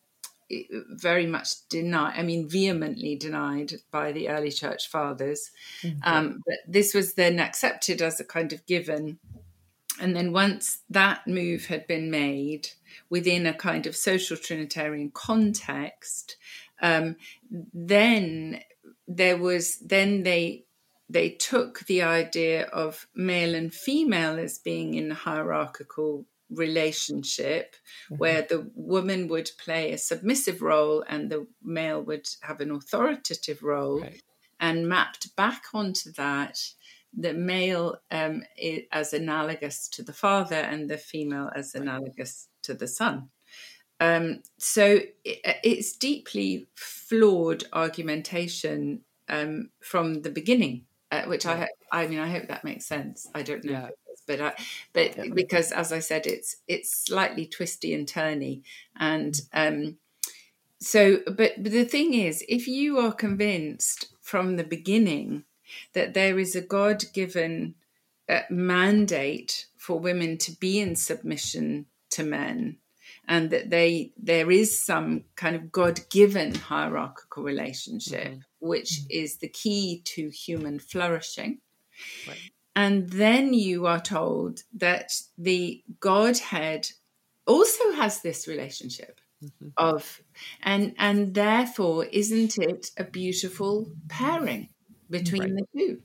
very 0.89 1.25
much 1.25 1.67
denied. 1.69 2.13
I 2.17 2.23
mean, 2.23 2.49
vehemently 2.49 3.15
denied 3.15 3.73
by 3.91 4.11
the 4.11 4.29
early 4.29 4.51
church 4.51 4.89
fathers. 4.89 5.51
Mm-hmm. 5.81 5.99
Um, 6.03 6.41
but 6.45 6.57
this 6.67 6.93
was 6.93 7.13
then 7.13 7.39
accepted 7.39 8.01
as 8.01 8.19
a 8.19 8.25
kind 8.25 8.53
of 8.53 8.65
given. 8.65 9.19
And 9.99 10.15
then 10.15 10.31
once 10.31 10.79
that 10.89 11.27
move 11.27 11.65
had 11.65 11.85
been 11.87 12.09
made 12.09 12.69
within 13.09 13.45
a 13.45 13.53
kind 13.53 13.85
of 13.85 13.95
social 13.95 14.37
Trinitarian 14.37 15.11
context, 15.11 16.37
um, 16.81 17.17
then 17.73 18.61
there 19.07 19.37
was 19.37 19.77
then 19.79 20.23
they 20.23 20.65
they 21.09 21.29
took 21.29 21.79
the 21.87 22.01
idea 22.01 22.65
of 22.67 23.07
male 23.13 23.53
and 23.53 23.73
female 23.73 24.39
as 24.39 24.57
being 24.57 24.93
in 24.93 25.11
a 25.11 25.15
hierarchical 25.15 26.25
relationship 26.51 27.75
mm-hmm. 28.05 28.15
where 28.17 28.41
the 28.41 28.69
woman 28.75 29.27
would 29.27 29.49
play 29.63 29.91
a 29.91 29.97
submissive 29.97 30.61
role 30.61 31.03
and 31.07 31.29
the 31.29 31.47
male 31.63 32.01
would 32.01 32.27
have 32.41 32.59
an 32.61 32.71
authoritative 32.71 33.63
role 33.63 34.01
right. 34.01 34.21
and 34.59 34.87
mapped 34.87 35.35
back 35.35 35.63
onto 35.73 36.11
that 36.13 36.57
the 37.17 37.33
male 37.33 37.97
um, 38.09 38.41
as 38.91 39.11
analogous 39.13 39.89
to 39.89 40.01
the 40.01 40.13
father 40.13 40.55
and 40.55 40.89
the 40.89 40.97
female 40.97 41.49
as 41.53 41.75
analogous 41.75 42.47
to 42.61 42.73
the 42.73 42.87
son 42.87 43.29
um, 44.01 44.41
so 44.57 44.99
it, 45.23 45.59
it's 45.63 45.95
deeply 45.95 46.67
flawed 46.75 47.65
argumentation 47.71 49.01
um, 49.29 49.69
from 49.79 50.23
the 50.23 50.31
beginning, 50.31 50.85
uh, 51.11 51.23
which 51.23 51.45
yeah. 51.45 51.67
I 51.91 52.03
I 52.03 52.07
mean 52.07 52.19
I 52.19 52.27
hope 52.27 52.47
that 52.47 52.63
makes 52.63 52.85
sense. 52.87 53.27
I 53.35 53.43
don't 53.43 53.63
know, 53.63 53.71
yeah. 53.71 53.89
But 54.31 54.41
I, 54.41 54.53
but 54.93 55.17
yeah. 55.17 55.33
because 55.33 55.71
as 55.71 55.91
I 55.91 55.99
said, 55.99 56.25
it's 56.25 56.57
it's 56.67 56.95
slightly 57.05 57.45
twisty 57.45 57.93
and 57.93 58.07
turny, 58.07 58.61
and 58.97 59.39
um, 59.53 59.97
so 60.79 61.19
but, 61.25 61.61
but 61.61 61.71
the 61.71 61.85
thing 61.85 62.13
is, 62.13 62.43
if 62.47 62.67
you 62.67 62.97
are 62.99 63.11
convinced 63.11 64.07
from 64.21 64.55
the 64.55 64.63
beginning 64.63 65.43
that 65.93 66.13
there 66.13 66.39
is 66.39 66.55
a 66.55 66.61
God 66.61 67.03
given 67.13 67.75
uh, 68.29 68.41
mandate 68.49 69.67
for 69.77 69.99
women 69.99 70.37
to 70.37 70.51
be 70.51 70.79
in 70.79 70.95
submission 70.95 71.85
to 72.11 72.23
men 72.23 72.77
and 73.27 73.49
that 73.49 73.69
they 73.69 74.11
there 74.17 74.51
is 74.51 74.77
some 74.77 75.23
kind 75.35 75.55
of 75.55 75.71
god-given 75.71 76.53
hierarchical 76.55 77.43
relationship 77.43 78.27
mm-hmm. 78.27 78.67
which 78.67 79.01
mm-hmm. 79.01 79.23
is 79.23 79.37
the 79.37 79.47
key 79.47 80.01
to 80.05 80.29
human 80.29 80.79
flourishing 80.79 81.59
right. 82.27 82.51
And 82.75 83.09
then 83.09 83.53
you 83.53 83.85
are 83.85 83.99
told 83.99 84.63
that 84.73 85.11
the 85.37 85.83
godhead 85.99 86.87
also 87.47 87.91
has 87.93 88.21
this 88.21 88.47
relationship 88.47 89.19
mm-hmm. 89.43 89.69
of 89.77 90.21
and 90.63 90.93
and 90.97 91.33
therefore 91.33 92.05
isn't 92.05 92.57
it 92.57 92.91
a 92.97 93.03
beautiful 93.03 93.91
pairing 94.07 94.69
between 95.09 95.41
right. 95.41 95.53
the 95.73 95.79
two 95.79 96.01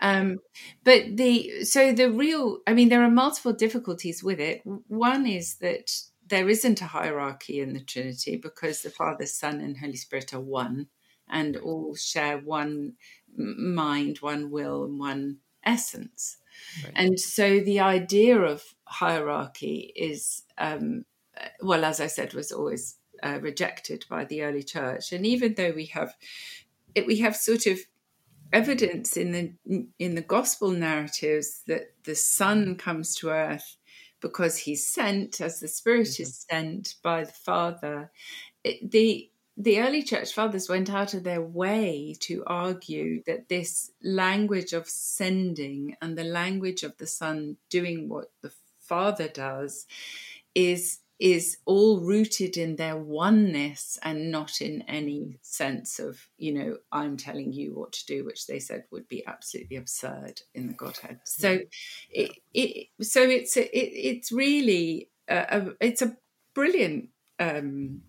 Um, 0.00 0.38
but 0.82 1.16
the 1.16 1.64
so 1.64 1.92
the 1.92 2.10
real, 2.10 2.58
I 2.66 2.74
mean, 2.74 2.88
there 2.88 3.04
are 3.04 3.10
multiple 3.10 3.52
difficulties 3.52 4.22
with 4.22 4.40
it. 4.40 4.62
One 4.88 5.26
is 5.26 5.56
that 5.56 5.92
there 6.26 6.48
isn't 6.48 6.80
a 6.80 6.86
hierarchy 6.86 7.60
in 7.60 7.72
the 7.74 7.80
Trinity 7.80 8.36
because 8.36 8.82
the 8.82 8.90
Father, 8.90 9.26
Son, 9.26 9.60
and 9.60 9.76
Holy 9.76 9.96
Spirit 9.96 10.34
are 10.34 10.40
one 10.40 10.88
and 11.28 11.56
all 11.56 11.94
share 11.94 12.38
one 12.38 12.94
mind, 13.36 14.18
one 14.18 14.50
will, 14.50 14.84
and 14.84 14.98
one 14.98 15.38
essence. 15.64 16.38
Right. 16.84 16.92
And 16.96 17.20
so 17.20 17.60
the 17.60 17.80
idea 17.80 18.38
of 18.38 18.62
hierarchy 18.84 19.92
is, 19.96 20.42
um, 20.58 21.04
well, 21.60 21.84
as 21.84 22.00
I 22.00 22.06
said, 22.06 22.34
was 22.34 22.52
always 22.52 22.96
uh, 23.22 23.38
rejected 23.40 24.04
by 24.08 24.24
the 24.24 24.42
early 24.42 24.62
church. 24.62 25.12
And 25.12 25.26
even 25.26 25.54
though 25.54 25.72
we 25.72 25.86
have, 25.86 26.14
it, 26.94 27.06
we 27.06 27.18
have 27.18 27.36
sort 27.36 27.66
of 27.66 27.78
evidence 28.52 29.16
in 29.16 29.32
the 29.32 29.86
in 29.98 30.14
the 30.14 30.20
gospel 30.22 30.70
narratives 30.70 31.62
that 31.66 31.94
the 32.04 32.14
Son 32.14 32.76
comes 32.76 33.14
to 33.16 33.30
earth 33.30 33.76
because 34.20 34.58
he's 34.58 34.86
sent, 34.86 35.40
as 35.40 35.58
the 35.60 35.68
Spirit 35.68 36.06
mm-hmm. 36.06 36.22
is 36.22 36.46
sent 36.48 36.94
by 37.02 37.24
the 37.24 37.32
Father. 37.32 38.10
It, 38.62 38.90
the 38.90 39.30
the 39.56 39.80
early 39.80 40.02
church 40.02 40.32
fathers 40.32 40.68
went 40.68 40.90
out 40.90 41.14
of 41.14 41.24
their 41.24 41.42
way 41.42 42.16
to 42.20 42.42
argue 42.46 43.22
that 43.26 43.48
this 43.48 43.90
language 44.02 44.72
of 44.72 44.88
sending 44.88 45.96
and 46.00 46.16
the 46.16 46.24
language 46.24 46.82
of 46.82 46.96
the 46.96 47.06
son 47.06 47.56
doing 47.68 48.08
what 48.08 48.30
the 48.42 48.52
father 48.80 49.28
does 49.28 49.86
is 50.54 50.98
is 51.18 51.58
all 51.66 52.00
rooted 52.00 52.56
in 52.56 52.74
their 52.74 52.96
oneness 52.96 53.96
and 54.02 54.32
not 54.32 54.60
in 54.60 54.82
any 54.88 55.38
sense 55.40 56.00
of 56.00 56.26
you 56.36 56.52
know 56.52 56.76
i'm 56.90 57.16
telling 57.16 57.52
you 57.52 57.72
what 57.72 57.92
to 57.92 58.04
do 58.06 58.24
which 58.24 58.46
they 58.46 58.58
said 58.58 58.84
would 58.90 59.06
be 59.06 59.24
absolutely 59.26 59.76
absurd 59.76 60.40
in 60.54 60.66
the 60.66 60.72
godhead. 60.72 61.20
So 61.24 61.60
it, 62.10 62.32
it 62.52 62.88
so 63.02 63.22
it's 63.22 63.56
it, 63.56 63.70
it's 63.72 64.32
really 64.32 65.10
a, 65.28 65.36
a, 65.36 65.68
it's 65.80 66.02
a 66.02 66.16
brilliant 66.54 67.08
um, 67.38 68.02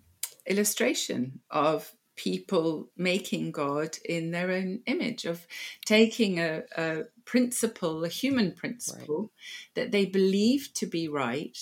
illustration 0.46 1.40
of 1.50 1.92
people 2.16 2.90
making 2.96 3.50
God 3.50 3.98
in 4.04 4.30
their 4.30 4.50
own 4.50 4.80
image, 4.86 5.24
of 5.24 5.46
taking 5.84 6.38
a, 6.38 6.62
a 6.76 7.02
principle, 7.24 8.04
a 8.04 8.08
human 8.08 8.52
principle 8.52 9.22
right. 9.22 9.30
that 9.74 9.90
they 9.90 10.06
believe 10.06 10.70
to 10.74 10.86
be 10.86 11.08
right, 11.08 11.58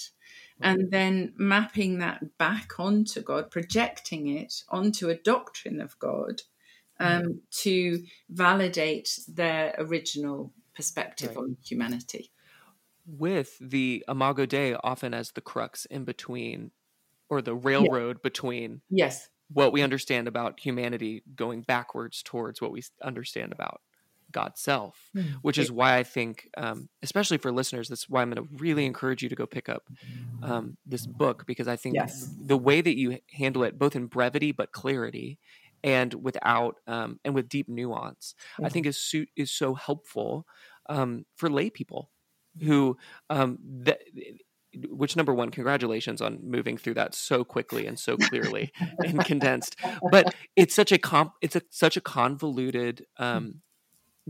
and 0.61 0.91
then 0.91 1.33
mapping 1.37 1.99
that 1.99 2.39
back 2.39 2.79
onto 2.79 3.21
God, 3.21 3.51
projecting 3.51 4.29
it 4.29 4.63
onto 4.69 5.09
a 5.09 5.17
doctrine 5.17 5.81
of 5.81 5.99
God 5.99 6.43
um, 7.01 7.23
mm. 7.23 7.39
to 7.63 8.05
validate 8.31 9.19
their 9.27 9.75
original 9.79 10.53
perspective 10.75 11.31
right. 11.31 11.39
on 11.39 11.57
humanity. 11.65 12.31
With 13.07 13.59
the 13.61 14.05
Imago 14.09 14.47
Dei 14.47 14.75
often 14.75 15.13
as 15.13 15.33
the 15.33 15.41
crux 15.41 15.85
in 15.87 16.05
between 16.05 16.71
or 17.33 17.41
the 17.41 17.55
railroad 17.55 18.19
yeah. 18.19 18.23
between 18.23 18.83
yes 18.91 19.31
what 19.49 19.73
we 19.73 19.83
understand 19.83 20.29
about 20.29 20.61
humanity 20.61 21.23
going 21.35 21.63
backwards 21.63 22.23
towards 22.23 22.61
what 22.61 22.73
we 22.73 22.83
understand 23.03 23.53
about 23.53 23.81
God's 24.31 24.61
self, 24.63 25.11
mm, 25.15 25.35
which 25.43 25.59
is 25.59 25.71
why 25.71 25.99
I 25.99 26.05
think, 26.05 26.49
um, 26.57 26.89
especially 27.03 27.37
for 27.37 27.53
listeners, 27.53 27.89
that's 27.89 28.09
why 28.09 28.23
I'm 28.23 28.31
going 28.31 28.47
to 28.47 28.55
really 28.57 28.87
encourage 28.87 29.23
you 29.23 29.29
to 29.29 29.35
go 29.35 29.45
pick 29.45 29.69
up 29.69 29.83
um, 30.43 30.79
this 30.87 31.07
book 31.07 31.45
because 31.47 31.69
I 31.69 31.77
think 31.77 31.97
yes. 31.97 32.35
the 32.41 32.57
way 32.57 32.81
that 32.81 32.97
you 32.97 33.19
handle 33.31 33.63
it, 33.63 33.79
both 33.79 33.95
in 33.95 34.07
brevity 34.07 34.53
but 34.53 34.73
clarity, 34.73 35.39
and 35.85 36.15
without 36.15 36.77
um, 36.87 37.21
and 37.27 37.35
with 37.35 37.49
deep 37.49 37.69
nuance, 37.69 38.35
mm-hmm. 38.55 38.65
I 38.65 38.69
think 38.71 38.87
is 38.87 38.97
so, 38.97 39.27
is 39.37 39.51
so 39.51 39.75
helpful 39.75 40.47
um, 40.89 41.27
for 41.37 41.51
lay 41.51 41.69
people 41.69 42.11
who 42.63 42.97
um, 43.29 43.59
that 43.83 44.01
which 44.89 45.17
number 45.17 45.35
one 45.35 45.51
congratulations 45.51 46.21
on 46.21 46.39
moving 46.43 46.77
through 46.77 46.95
that 46.95 47.15
so 47.15 47.45
quickly 47.45 47.87
and 47.87 47.99
so 47.99 48.17
clearly 48.17 48.73
and 49.05 49.25
condensed 49.25 49.77
but 50.11 50.35
it's 50.57 50.75
such 50.75 50.93
a 50.93 50.99
comp 50.99 51.33
it's 51.41 51.57
a, 51.57 51.63
such 51.71 51.97
a 51.97 52.01
convoluted 52.01 53.07
um, 53.19 53.61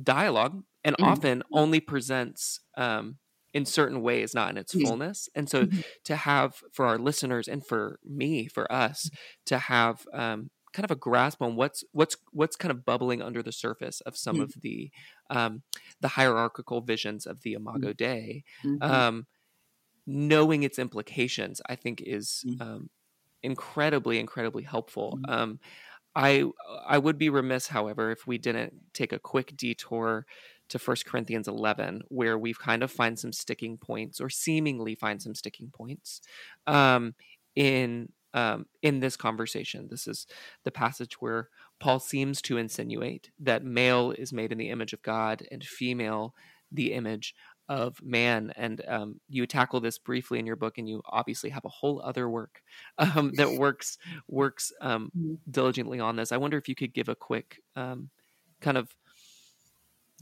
dialogue 0.02 0.62
and 0.84 0.96
mm-hmm. 0.96 1.10
often 1.10 1.42
only 1.52 1.80
presents 1.80 2.60
um, 2.76 3.16
in 3.54 3.64
certain 3.64 4.02
ways 4.02 4.34
not 4.34 4.50
in 4.50 4.56
its 4.56 4.72
fullness 4.72 5.28
and 5.34 5.48
so 5.48 5.66
mm-hmm. 5.66 5.80
to 6.04 6.16
have 6.16 6.62
for 6.72 6.86
our 6.86 6.98
listeners 6.98 7.46
and 7.48 7.64
for 7.66 7.98
me 8.04 8.46
for 8.46 8.70
us 8.72 9.10
to 9.46 9.58
have 9.58 10.06
um, 10.12 10.50
kind 10.72 10.84
of 10.84 10.90
a 10.90 10.96
grasp 10.96 11.42
on 11.42 11.54
what's 11.54 11.84
what's 11.92 12.16
what's 12.32 12.56
kind 12.56 12.70
of 12.70 12.84
bubbling 12.84 13.22
under 13.22 13.42
the 13.42 13.52
surface 13.52 14.00
of 14.02 14.16
some 14.16 14.36
mm-hmm. 14.36 14.44
of 14.44 14.54
the 14.62 14.90
um, 15.30 15.62
the 16.00 16.08
hierarchical 16.08 16.80
visions 16.80 17.26
of 17.26 17.42
the 17.42 17.52
imago 17.52 17.92
mm. 17.92 17.96
dei 17.96 18.44
mm-hmm. 18.64 18.82
um, 18.82 19.26
knowing 20.06 20.62
its 20.62 20.78
implications, 20.78 21.60
I 21.68 21.76
think, 21.76 22.02
is 22.04 22.44
mm-hmm. 22.46 22.62
um, 22.62 22.90
incredibly, 23.42 24.18
incredibly 24.18 24.62
helpful. 24.62 25.18
Mm-hmm. 25.18 25.32
Um, 25.32 25.60
I 26.14 26.44
I 26.86 26.98
would 26.98 27.18
be 27.18 27.30
remiss, 27.30 27.68
however, 27.68 28.10
if 28.10 28.26
we 28.26 28.38
didn't 28.38 28.74
take 28.92 29.12
a 29.12 29.18
quick 29.18 29.56
detour 29.56 30.26
to 30.68 30.78
1 30.78 30.96
Corinthians 31.06 31.48
11, 31.48 32.02
where 32.08 32.38
we 32.38 32.54
kind 32.54 32.82
of 32.82 32.90
find 32.90 33.18
some 33.18 33.32
sticking 33.32 33.78
points, 33.78 34.20
or 34.20 34.28
seemingly 34.28 34.94
find 34.94 35.20
some 35.20 35.34
sticking 35.34 35.70
points, 35.70 36.20
um, 36.66 37.14
in 37.54 38.10
um, 38.34 38.66
in 38.82 39.00
this 39.00 39.16
conversation. 39.16 39.88
This 39.90 40.06
is 40.06 40.26
the 40.64 40.70
passage 40.70 41.20
where 41.20 41.48
Paul 41.80 41.98
seems 41.98 42.40
to 42.42 42.56
insinuate 42.56 43.30
that 43.38 43.64
male 43.64 44.10
is 44.12 44.32
made 44.32 44.52
in 44.52 44.58
the 44.58 44.70
image 44.70 44.92
of 44.92 45.02
God 45.02 45.46
and 45.50 45.62
female 45.64 46.34
the 46.70 46.92
image 46.94 47.34
of 47.68 48.02
man 48.02 48.52
and 48.56 48.82
um, 48.88 49.20
you 49.28 49.46
tackle 49.46 49.80
this 49.80 49.98
briefly 49.98 50.38
in 50.38 50.46
your 50.46 50.56
book 50.56 50.78
and 50.78 50.88
you 50.88 51.02
obviously 51.06 51.50
have 51.50 51.64
a 51.64 51.70
whole 51.70 52.00
other 52.02 52.28
work 52.28 52.62
um, 52.98 53.32
that 53.36 53.52
works 53.58 53.98
works 54.28 54.72
um, 54.80 55.10
mm-hmm. 55.16 55.34
diligently 55.50 56.00
on 56.00 56.16
this 56.16 56.32
i 56.32 56.36
wonder 56.36 56.58
if 56.58 56.68
you 56.68 56.74
could 56.74 56.92
give 56.92 57.08
a 57.08 57.14
quick 57.14 57.60
um, 57.76 58.10
kind 58.60 58.76
of 58.76 58.94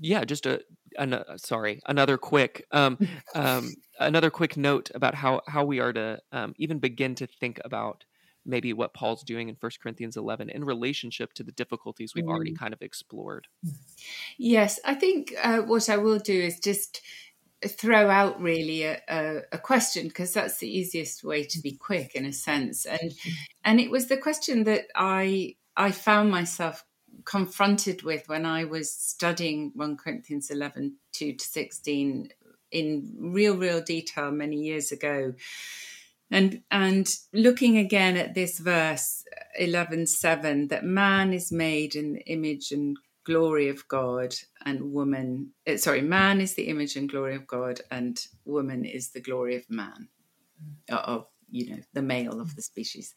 yeah 0.01 0.25
just 0.25 0.47
a 0.47 0.61
an, 0.99 1.15
uh, 1.15 1.37
sorry 1.37 1.81
another 1.87 2.19
quick 2.19 2.67
um, 2.73 2.99
um, 3.35 3.71
another 3.99 4.31
quick 4.31 4.57
note 4.57 4.91
about 4.95 5.15
how 5.15 5.41
how 5.47 5.65
we 5.65 5.81
are 5.81 5.93
to 5.93 6.21
even 6.57 6.79
begin 6.79 7.15
to 7.15 7.27
think 7.27 7.61
about 7.65 8.05
maybe 8.45 8.73
what 8.73 8.95
Paul's 8.95 9.23
doing 9.23 9.49
in 9.49 9.57
1 9.59 9.73
Corinthians 9.83 10.17
11 10.17 10.51
in 10.51 10.65
relationship 10.65 11.33
to 11.35 11.43
the 11.43 11.53
difficulties 11.53 12.15
we've 12.15 12.25
mm. 12.25 12.31
already 12.31 12.53
kind 12.53 12.73
of 12.73 12.83
explored. 12.83 13.49
Yes, 14.39 14.81
I 14.85 14.95
think 14.95 15.35
uh, 15.43 15.59
what 15.59 15.89
I 15.89 15.97
will 15.97 16.19
do 16.19 16.39
is 16.39 16.59
just 16.59 17.03
throw 17.67 18.09
out 18.09 18.41
really 18.41 18.85
a, 18.85 19.01
a, 19.09 19.41
a 19.53 19.59
question 19.59 20.09
because 20.09 20.33
that's 20.33 20.59
the 20.59 20.79
easiest 20.79 21.23
way 21.23 21.45
to 21.45 21.61
be 21.61 21.73
quick 21.73 22.15
in 22.15 22.25
a 22.25 22.33
sense. 22.33 22.87
And 22.87 23.11
mm-hmm. 23.11 23.31
and 23.65 23.81
it 23.81 23.91
was 23.91 24.07
the 24.07 24.17
question 24.17 24.65
that 24.65 24.87
i 24.95 25.57
i 25.77 25.91
found 25.91 26.31
myself 26.31 26.85
confronted 27.25 28.03
with 28.03 28.29
when 28.29 28.47
i 28.47 28.65
was 28.65 28.91
studying 28.91 29.73
1 29.75 29.97
corinthians 29.97 30.51
11 30.51 30.97
2 31.13 31.35
to 31.35 31.45
16 31.45 32.31
in 32.71 33.15
real 33.19 33.57
real 33.57 33.81
detail 33.81 34.31
many 34.31 34.57
years 34.57 34.93
ago. 34.93 35.35
And 36.31 36.63
and 36.71 37.13
looking 37.33 37.77
again 37.77 38.17
at 38.17 38.35
this 38.35 38.59
verse 38.59 39.25
11 39.59 40.07
7 40.07 40.69
that 40.69 40.85
man 40.85 41.33
is 41.33 41.51
made 41.51 41.97
in 41.97 42.15
the 42.15 42.21
image 42.27 42.71
and 42.71 42.97
glory 43.25 43.69
of 43.69 43.87
God 43.89 44.35
and 44.65 44.93
woman, 44.93 45.53
eh, 45.67 45.77
sorry, 45.77 46.03
man 46.03 46.41
is 46.41 46.55
the 46.55 46.69
image 46.69 46.97
and 46.97 47.09
glory 47.09 47.37
of 47.37 47.47
God 47.47 47.81
and 47.91 48.21
woman 48.45 48.85
is 48.85 49.11
the 49.11 49.21
glory 49.21 49.57
of 49.57 49.69
man, 49.69 50.09
uh, 50.91 50.97
of 50.97 51.27
you 51.53 51.71
know 51.71 51.83
the 51.93 52.03
male 52.03 52.41
of 52.41 52.55
the 52.55 52.63
species, 52.63 53.15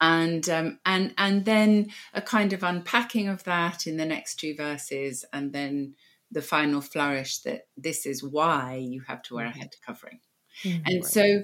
and 0.00 0.48
um, 0.50 0.78
and 0.84 1.14
and 1.16 1.44
then 1.44 1.88
a 2.12 2.20
kind 2.20 2.52
of 2.52 2.62
unpacking 2.62 3.28
of 3.28 3.44
that 3.44 3.86
in 3.86 3.96
the 3.96 4.04
next 4.04 4.36
two 4.36 4.54
verses, 4.54 5.24
and 5.32 5.52
then 5.52 5.94
the 6.30 6.42
final 6.42 6.80
flourish 6.80 7.38
that 7.38 7.62
this 7.76 8.06
is 8.06 8.22
why 8.22 8.74
you 8.74 9.00
have 9.08 9.22
to 9.22 9.34
wear 9.34 9.46
a 9.46 9.50
head 9.50 9.70
covering, 9.84 10.20
mm-hmm. 10.62 10.82
and 10.86 11.04
so 11.04 11.42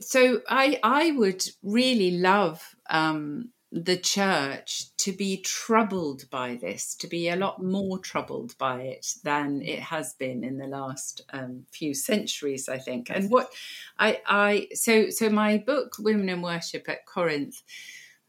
so 0.00 0.40
I 0.48 0.78
I 0.82 1.10
would 1.12 1.44
really 1.62 2.18
love 2.18 2.62
um, 2.88 3.50
the 3.72 3.96
church 3.96 4.94
to 4.98 5.12
be 5.12 5.38
troubled 5.38 6.28
by 6.28 6.56
this, 6.56 6.94
to 6.96 7.06
be 7.06 7.30
a 7.30 7.36
lot 7.36 7.62
more 7.62 7.98
troubled 7.98 8.56
by 8.58 8.82
it 8.82 9.06
than 9.24 9.62
it 9.62 9.80
has 9.80 10.12
been 10.12 10.44
in 10.44 10.58
the 10.58 10.66
last 10.66 11.22
um, 11.32 11.64
few 11.70 11.94
centuries, 11.94 12.68
I 12.68 12.76
think. 12.76 13.08
And 13.08 13.30
what 13.30 13.50
I, 13.98 14.20
I 14.26 14.68
so 14.74 15.08
so 15.08 15.30
my 15.30 15.56
book, 15.56 15.94
Women 15.98 16.28
in 16.28 16.42
Worship 16.42 16.86
at 16.86 17.06
Corinth, 17.06 17.62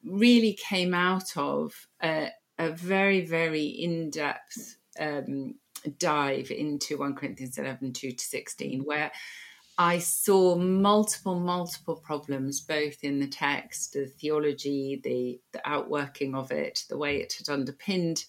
really 0.01 0.53
came 0.53 0.93
out 0.93 1.35
of 1.35 1.87
a, 2.01 2.29
a 2.57 2.69
very 2.69 3.25
very 3.25 3.65
in 3.65 4.11
depth 4.11 4.77
um, 4.97 5.55
dive 5.97 6.51
into 6.51 6.97
one 6.97 7.15
Corinthians 7.15 7.57
11, 7.57 7.91
2 7.91 8.11
to 8.11 8.23
sixteen, 8.23 8.85
where 8.85 9.11
I 9.77 9.99
saw 9.99 10.55
multiple, 10.55 11.39
multiple 11.39 11.95
problems, 11.95 12.61
both 12.61 13.03
in 13.03 13.19
the 13.19 13.27
text, 13.27 13.93
the 13.93 14.05
theology, 14.05 15.01
the, 15.03 15.39
the 15.51 15.67
outworking 15.67 16.35
of 16.35 16.51
it, 16.51 16.85
the 16.89 16.97
way 16.97 17.17
it 17.17 17.33
had 17.33 17.49
underpinned 17.49 18.25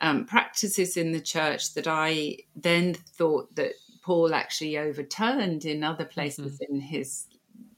um, 0.00 0.24
practices 0.24 0.96
in 0.96 1.12
the 1.12 1.20
church 1.20 1.74
that 1.74 1.86
I 1.86 2.38
then 2.56 2.94
thought 2.94 3.54
that 3.54 3.72
Paul 4.02 4.34
actually 4.34 4.78
overturned 4.78 5.64
in 5.64 5.84
other 5.84 6.04
places 6.04 6.54
mm-hmm. 6.58 6.74
in 6.74 6.80
his 6.80 7.26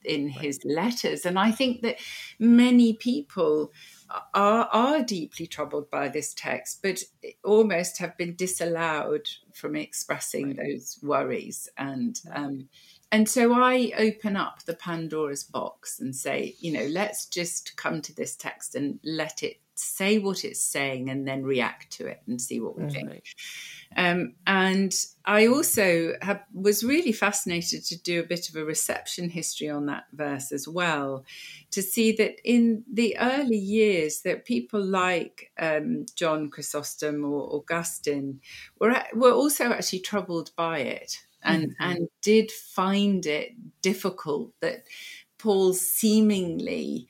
in 0.05 0.27
right. 0.27 0.35
his 0.35 0.59
letters. 0.65 1.25
And 1.25 1.39
I 1.39 1.53
think 1.53 1.83
that 1.83 1.97
many 2.39 2.95
people 2.95 3.73
are, 4.35 4.69
are 4.73 5.03
deeply 5.03 5.47
troubled 5.47 5.91
by 5.91 6.09
this 6.09 6.35
text, 6.35 6.83
but 6.83 7.03
almost 7.45 7.99
have 7.99 8.17
been 8.17 8.35
disallowed 8.35 9.29
from 9.53 9.77
expressing 9.77 10.49
right. 10.49 10.57
those 10.57 10.99
worries. 11.03 11.69
And 11.77 12.21
um, 12.33 12.69
and 13.13 13.29
so 13.29 13.53
I 13.53 13.93
open 13.99 14.37
up 14.37 14.63
the 14.63 14.73
Pandora's 14.73 15.45
box 15.45 16.01
and 16.01 16.17
say, 16.17 16.57
you 16.61 16.73
know, 16.73 16.87
let's 16.87 17.27
just 17.27 17.77
come 17.77 18.01
to 18.03 18.17
this 18.17 18.35
text 18.35 18.75
and 18.75 18.99
let 19.05 19.43
it 19.43 19.59
say 19.75 20.19
what 20.19 20.45
it's 20.45 20.63
saying 20.63 21.11
and 21.11 21.29
then 21.29 21.43
react 21.43 21.91
to 21.91 22.07
it 22.07 22.23
and 22.27 22.41
see 22.41 22.59
what 22.59 22.79
we 22.79 22.85
mm-hmm. 22.85 23.09
think. 23.09 23.25
Um, 23.95 24.35
and 24.47 24.95
I 25.27 25.47
also 25.47 26.15
have, 26.23 26.43
was 26.55 26.83
really 26.83 27.13
fascinated 27.13 27.85
to 27.87 28.03
do 28.03 28.21
a 28.21 28.27
bit 28.27 28.49
of 28.49 28.57
a 28.57 28.65
reception 28.65 29.29
history 29.29 29.69
on 29.69 29.87
that 29.87 30.05
verse 30.13 30.51
as 30.51 30.67
well, 30.67 31.27
to 31.73 31.83
see 31.83 32.13
that 32.13 32.37
in 32.45 32.85
the 32.91 33.19
early 33.19 33.59
years 33.59 34.23
that 34.23 34.47
people 34.47 34.83
like 34.83 35.51
um, 35.59 36.07
John 36.17 36.49
Chrysostom 36.49 37.25
or 37.25 37.57
Augustine 37.57 38.41
were 38.79 38.95
were 39.13 39.33
also 39.33 39.71
actually 39.71 40.01
troubled 40.01 40.53
by 40.57 40.79
it 40.79 41.19
and 41.43 41.71
mm-hmm. 41.71 41.83
and 41.83 42.09
did 42.23 42.51
find 42.51 43.27
it 43.27 43.53
difficult 43.83 44.53
that 44.61 44.85
Paul 45.39 45.75
seemingly 45.75 47.09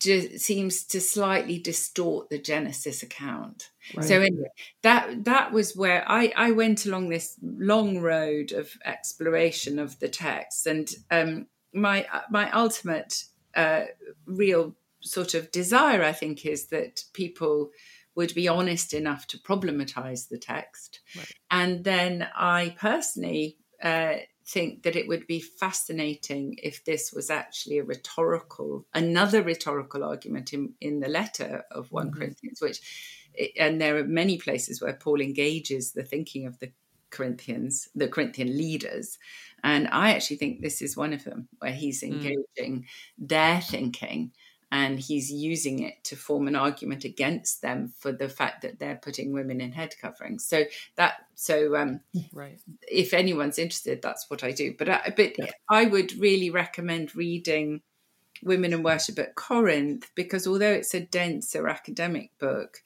seems 0.00 0.84
to 0.84 1.00
slightly 1.00 1.58
distort 1.58 2.30
the 2.30 2.38
Genesis 2.38 3.02
account. 3.02 3.70
Right. 3.94 4.04
So 4.04 4.20
anyway, 4.20 4.48
that 4.82 5.24
that 5.24 5.52
was 5.52 5.76
where 5.76 6.04
I, 6.10 6.32
I 6.34 6.52
went 6.52 6.86
along 6.86 7.08
this 7.08 7.36
long 7.42 7.98
road 7.98 8.52
of 8.52 8.70
exploration 8.84 9.78
of 9.78 9.98
the 10.00 10.08
text, 10.08 10.66
and 10.66 10.88
um, 11.10 11.46
my 11.72 12.06
my 12.30 12.50
ultimate 12.52 13.24
uh, 13.54 13.84
real 14.26 14.74
sort 15.00 15.34
of 15.34 15.50
desire, 15.52 16.02
I 16.02 16.12
think, 16.12 16.46
is 16.46 16.66
that 16.68 17.04
people 17.12 17.70
would 18.14 18.34
be 18.34 18.48
honest 18.48 18.94
enough 18.94 19.26
to 19.28 19.38
problematize 19.38 20.28
the 20.28 20.38
text, 20.38 21.00
right. 21.16 21.32
and 21.50 21.84
then 21.84 22.28
I 22.34 22.76
personally. 22.78 23.58
Uh, 23.82 24.16
think 24.46 24.82
that 24.82 24.96
it 24.96 25.08
would 25.08 25.26
be 25.26 25.40
fascinating 25.40 26.56
if 26.62 26.84
this 26.84 27.12
was 27.12 27.30
actually 27.30 27.78
a 27.78 27.84
rhetorical, 27.84 28.86
another 28.92 29.42
rhetorical 29.42 30.04
argument 30.04 30.52
in, 30.52 30.74
in 30.80 31.00
the 31.00 31.08
letter 31.08 31.64
of 31.70 31.90
1 31.90 32.06
mm-hmm. 32.06 32.18
Corinthians, 32.18 32.60
which, 32.60 32.80
and 33.58 33.80
there 33.80 33.96
are 33.96 34.04
many 34.04 34.36
places 34.36 34.80
where 34.82 34.92
Paul 34.92 35.20
engages 35.20 35.92
the 35.92 36.02
thinking 36.02 36.46
of 36.46 36.58
the 36.58 36.72
Corinthians, 37.10 37.88
the 37.94 38.08
Corinthian 38.08 38.56
leaders. 38.56 39.18
And 39.62 39.88
I 39.88 40.14
actually 40.14 40.36
think 40.36 40.60
this 40.60 40.82
is 40.82 40.96
one 40.96 41.12
of 41.12 41.24
them 41.24 41.48
where 41.58 41.72
he's 41.72 42.02
mm. 42.02 42.12
engaging 42.12 42.82
mm. 42.82 42.84
their 43.16 43.60
thinking 43.60 44.32
and 44.74 44.98
he's 44.98 45.30
using 45.30 45.84
it 45.84 46.02
to 46.02 46.16
form 46.16 46.48
an 46.48 46.56
argument 46.56 47.04
against 47.04 47.62
them 47.62 47.92
for 47.96 48.10
the 48.10 48.28
fact 48.28 48.62
that 48.62 48.80
they're 48.80 48.98
putting 49.00 49.32
women 49.32 49.60
in 49.60 49.70
head 49.70 49.94
coverings. 50.02 50.44
So 50.44 50.64
that 50.96 51.14
so 51.36 51.76
um, 51.76 52.00
right. 52.32 52.60
If 52.82 53.14
anyone's 53.14 53.60
interested, 53.60 54.02
that's 54.02 54.28
what 54.28 54.42
I 54.42 54.50
do. 54.50 54.74
But 54.76 54.88
I, 54.88 55.14
but 55.16 55.38
yeah. 55.38 55.52
I 55.70 55.84
would 55.84 56.18
really 56.18 56.50
recommend 56.50 57.14
reading 57.14 57.82
Women 58.42 58.72
in 58.72 58.82
Worship 58.82 59.16
at 59.20 59.36
Corinth 59.36 60.10
because 60.16 60.44
although 60.44 60.72
it's 60.72 60.92
a 60.92 61.06
denser 61.06 61.68
academic 61.68 62.36
book, 62.40 62.78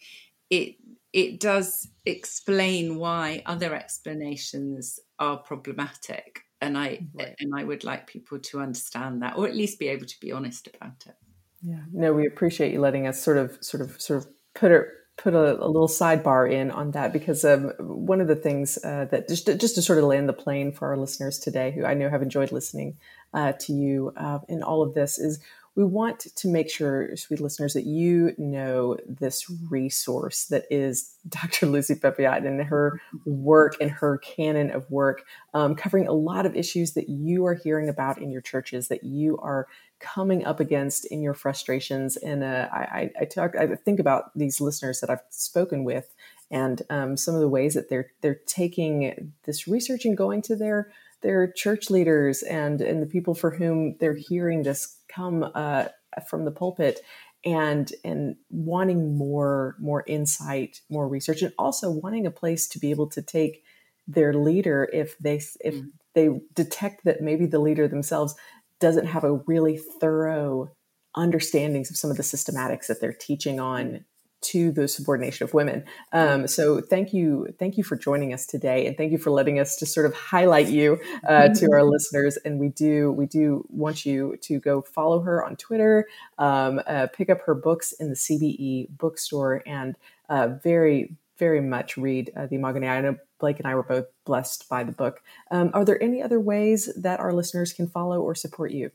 it 0.51 0.77
it 1.14 1.40
does 1.40 1.88
explain 2.05 2.98
why 2.98 3.42
other 3.46 3.74
explanations 3.74 5.01
are 5.18 5.38
problematic 5.38 6.42
and 6.61 6.77
i 6.77 7.01
right. 7.14 7.35
and 7.40 7.55
i 7.57 7.64
would 7.64 7.83
like 7.83 8.07
people 8.07 8.38
to 8.38 8.61
understand 8.61 9.22
that 9.22 9.38
or 9.38 9.46
at 9.46 9.57
least 9.57 9.79
be 9.79 9.88
able 9.88 10.05
to 10.05 10.20
be 10.20 10.31
honest 10.31 10.68
about 10.74 11.07
it 11.07 11.16
yeah, 11.62 11.81
no, 11.92 12.12
we 12.12 12.27
appreciate 12.27 12.73
you 12.73 12.81
letting 12.81 13.07
us 13.07 13.21
sort 13.21 13.37
of, 13.37 13.59
sort 13.61 13.83
of, 13.83 14.01
sort 14.01 14.18
of 14.18 14.29
put 14.55 14.73
a 14.73 14.85
put 15.18 15.35
a, 15.35 15.62
a 15.62 15.66
little 15.66 15.88
sidebar 15.88 16.51
in 16.51 16.71
on 16.71 16.92
that 16.92 17.12
because 17.12 17.44
um, 17.44 17.73
one 17.79 18.21
of 18.21 18.29
the 18.29 18.37
things 18.37 18.79
uh, 18.85 19.05
that 19.11 19.29
just 19.29 19.47
just 19.59 19.75
to 19.75 19.83
sort 19.83 19.99
of 19.99 20.05
land 20.05 20.29
the 20.29 20.33
plane 20.33 20.73
for 20.73 20.88
our 20.88 20.97
listeners 20.97 21.38
today, 21.38 21.73
who 21.73 21.85
I 21.85 21.94
know 21.94 22.09
have 22.09 22.23
enjoyed 22.23 22.53
listening 22.53 22.97
uh, 23.35 23.53
to 23.61 23.73
you 23.73 24.12
uh, 24.16 24.38
in 24.49 24.62
all 24.62 24.83
of 24.83 24.94
this, 24.94 25.18
is 25.18 25.40
we 25.75 25.85
want 25.85 26.21
to 26.35 26.49
make 26.49 26.68
sure, 26.68 27.14
sweet 27.16 27.40
listeners, 27.40 27.75
that 27.75 27.85
you 27.85 28.35
know 28.37 28.97
this 29.07 29.49
resource 29.71 30.47
that 30.47 30.64
is 30.71 31.14
Dr. 31.29 31.66
Lucy 31.66 31.94
Peppiatt 31.94 32.44
and 32.44 32.62
her 32.62 33.01
work 33.25 33.77
and 33.81 33.90
her 33.90 34.18
canon 34.18 34.71
of 34.71 34.90
work, 34.90 35.25
um, 35.55 35.75
covering 35.75 36.09
a 36.09 36.12
lot 36.12 36.47
of 36.47 36.57
issues 36.57 36.94
that 36.94 37.09
you 37.09 37.44
are 37.47 37.55
hearing 37.55 37.88
about 37.88 38.21
in 38.21 38.31
your 38.31 38.40
churches, 38.40 38.88
that 38.88 39.05
you 39.05 39.38
are 39.38 39.68
coming 40.01 40.45
up 40.45 40.61
against 40.61 41.07
in 41.07 41.23
your 41.23 41.35
frustrations. 41.35 42.17
And 42.17 42.43
uh, 42.43 42.69
I, 42.73 43.11
I, 43.21 43.25
talk, 43.25 43.57
I 43.57 43.67
think 43.75 44.01
about 44.01 44.37
these 44.37 44.61
listeners 44.61 45.01
that 45.01 45.11
I've 45.11 45.23
spoken 45.31 45.85
with, 45.85 46.15
and 46.51 46.83
um, 46.91 47.17
some 47.17 47.35
of 47.35 47.41
the 47.41 47.49
ways 47.49 47.75
that 47.75 47.89
they're 47.89 48.11
they're 48.23 48.41
taking 48.47 49.33
this 49.45 49.69
research 49.69 50.05
and 50.05 50.17
going 50.17 50.43
to 50.43 50.57
their 50.57 50.91
their 51.21 51.51
church 51.51 51.91
leaders 51.91 52.43
and 52.43 52.81
and 52.81 53.03
the 53.03 53.07
people 53.07 53.35
for 53.35 53.51
whom 53.51 53.97
they're 53.99 54.15
hearing 54.15 54.63
this 54.63 54.97
come 55.09 55.51
uh, 55.55 55.87
from 56.27 56.45
the 56.45 56.51
pulpit 56.51 57.01
and 57.45 57.93
and 58.05 58.37
wanting 58.51 59.17
more 59.17 59.77
more 59.79 60.05
insight 60.07 60.81
more 60.89 61.09
research 61.09 61.43
and 61.43 61.53
also 61.59 61.91
wanting 61.91 62.27
a 62.27 62.31
place 62.31 62.67
to 62.67 62.79
be 62.79 62.91
able 62.91 63.07
to 63.09 63.23
take 63.23 63.63
their 64.07 64.33
leader 64.33 64.89
if 64.93 65.17
they 65.19 65.37
if 65.61 65.75
mm. 65.75 65.91
they 66.15 66.29
detect 66.55 67.05
that 67.05 67.21
maybe 67.21 67.47
the 67.47 67.61
leader 67.61 67.87
themselves 67.87 68.35
doesn't 68.81 69.07
have 69.07 69.25
a 69.25 69.35
really 69.47 69.77
thorough 69.77 70.71
understandings 71.14 71.91
of 71.91 71.97
some 71.97 72.11
of 72.11 72.17
the 72.17 72.23
systematics 72.23 72.87
that 72.87 73.01
they're 73.01 73.12
teaching 73.12 73.59
on 73.59 74.05
to 74.41 74.71
the 74.71 74.87
subordination 74.87 75.45
of 75.45 75.53
women. 75.53 75.85
Um, 76.12 76.47
so 76.47 76.81
thank 76.81 77.12
you, 77.12 77.49
thank 77.59 77.77
you 77.77 77.83
for 77.83 77.97
joining 77.97 78.33
us 78.33 78.47
today, 78.47 78.87
and 78.87 78.97
thank 78.97 79.11
you 79.11 79.19
for 79.19 79.31
letting 79.31 79.59
us 79.59 79.79
just 79.79 79.93
sort 79.93 80.07
of 80.07 80.14
highlight 80.14 80.69
you 80.69 81.01
uh, 81.27 81.49
to 81.49 81.73
our 81.73 81.83
listeners. 81.91 82.37
And 82.45 82.61
we 82.61 82.69
do, 82.69 83.11
we 83.11 83.27
do 83.27 83.67
want 83.69 84.07
you 84.07 84.37
to 84.43 84.61
go 84.61 84.83
follow 84.83 85.21
her 85.23 85.45
on 85.45 85.57
Twitter, 85.57 86.07
um, 86.38 86.81
uh, 86.87 87.09
pick 87.12 87.31
up 87.31 87.41
her 87.47 87.55
books 87.55 87.93
in 87.93 88.11
the 88.11 88.14
CBE 88.14 88.97
bookstore, 88.97 89.62
and 89.67 89.97
uh, 90.29 90.49
very, 90.62 91.17
very 91.38 91.61
much 91.61 91.97
read 91.97 92.31
uh, 92.37 92.47
the 92.47 92.57
Imago. 92.57 92.87
I 92.87 93.01
know 93.01 93.17
Blake 93.38 93.59
and 93.59 93.66
I 93.66 93.74
were 93.74 93.83
both 93.83 94.07
blessed 94.24 94.68
by 94.68 94.85
the 94.85 94.92
book. 94.92 95.22
Um, 95.51 95.70
are 95.74 95.85
there 95.85 96.03
any 96.03 96.22
other 96.22 96.40
ways 96.40 96.90
that 96.96 97.20
our 97.20 97.33
listeners 97.33 97.72
can 97.72 97.88
follow 97.88 98.20
or 98.20 98.35
support 98.35 98.72
you? 98.72 98.90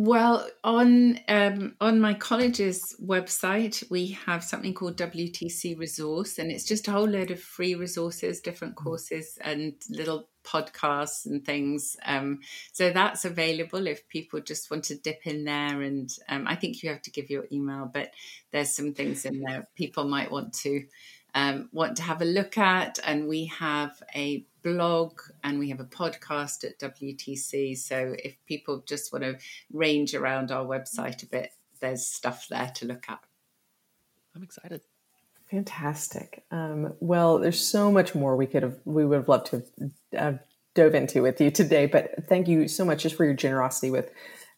Well, 0.00 0.48
on 0.62 1.18
um, 1.26 1.74
on 1.80 2.00
my 2.00 2.14
college's 2.14 2.94
website, 3.04 3.82
we 3.90 4.16
have 4.26 4.44
something 4.44 4.72
called 4.72 4.96
WTC 4.96 5.76
Resource, 5.76 6.38
and 6.38 6.52
it's 6.52 6.64
just 6.64 6.86
a 6.86 6.92
whole 6.92 7.08
load 7.08 7.32
of 7.32 7.40
free 7.40 7.74
resources, 7.74 8.40
different 8.40 8.76
mm. 8.76 8.84
courses, 8.84 9.38
and 9.40 9.74
little 9.90 10.28
podcasts 10.44 11.26
and 11.26 11.44
things. 11.44 11.96
Um, 12.06 12.38
so 12.72 12.90
that's 12.90 13.24
available 13.24 13.88
if 13.88 14.08
people 14.08 14.40
just 14.40 14.70
want 14.70 14.84
to 14.84 14.96
dip 14.96 15.26
in 15.26 15.44
there. 15.44 15.82
And 15.82 16.08
um, 16.28 16.46
I 16.46 16.54
think 16.54 16.82
you 16.82 16.90
have 16.90 17.02
to 17.02 17.10
give 17.10 17.28
your 17.28 17.46
email, 17.50 17.90
but 17.92 18.12
there's 18.52 18.74
some 18.74 18.94
things 18.94 19.24
in 19.24 19.40
there 19.40 19.68
people 19.74 20.04
might 20.04 20.30
want 20.30 20.52
to 20.54 20.84
um, 21.38 21.68
want 21.72 21.96
to 21.96 22.02
have 22.02 22.20
a 22.20 22.24
look 22.24 22.58
at. 22.58 22.98
And 23.04 23.28
we 23.28 23.46
have 23.46 24.02
a 24.14 24.44
blog 24.62 25.20
and 25.44 25.58
we 25.58 25.68
have 25.70 25.80
a 25.80 25.84
podcast 25.84 26.64
at 26.64 26.78
WTC. 26.78 27.78
So 27.78 28.14
if 28.22 28.36
people 28.46 28.82
just 28.86 29.12
want 29.12 29.24
to 29.24 29.38
range 29.72 30.14
around 30.14 30.50
our 30.50 30.64
website 30.64 31.22
a 31.22 31.26
bit, 31.26 31.52
there's 31.80 32.06
stuff 32.06 32.48
there 32.50 32.72
to 32.74 32.86
look 32.86 33.04
at. 33.08 33.20
I'm 34.34 34.42
excited. 34.42 34.80
Fantastic. 35.50 36.44
Um, 36.50 36.94
well, 37.00 37.38
there's 37.38 37.60
so 37.60 37.90
much 37.90 38.14
more 38.14 38.36
we 38.36 38.46
could 38.46 38.62
have, 38.62 38.78
we 38.84 39.06
would 39.06 39.16
have 39.16 39.28
loved 39.28 39.46
to 39.46 39.62
have 40.12 40.34
uh, 40.34 40.38
dove 40.74 40.94
into 40.94 41.22
with 41.22 41.40
you 41.40 41.50
today, 41.50 41.86
but 41.86 42.26
thank 42.28 42.48
you 42.48 42.68
so 42.68 42.84
much 42.84 43.02
just 43.02 43.16
for 43.16 43.24
your 43.24 43.34
generosity 43.34 43.90
with 43.90 44.10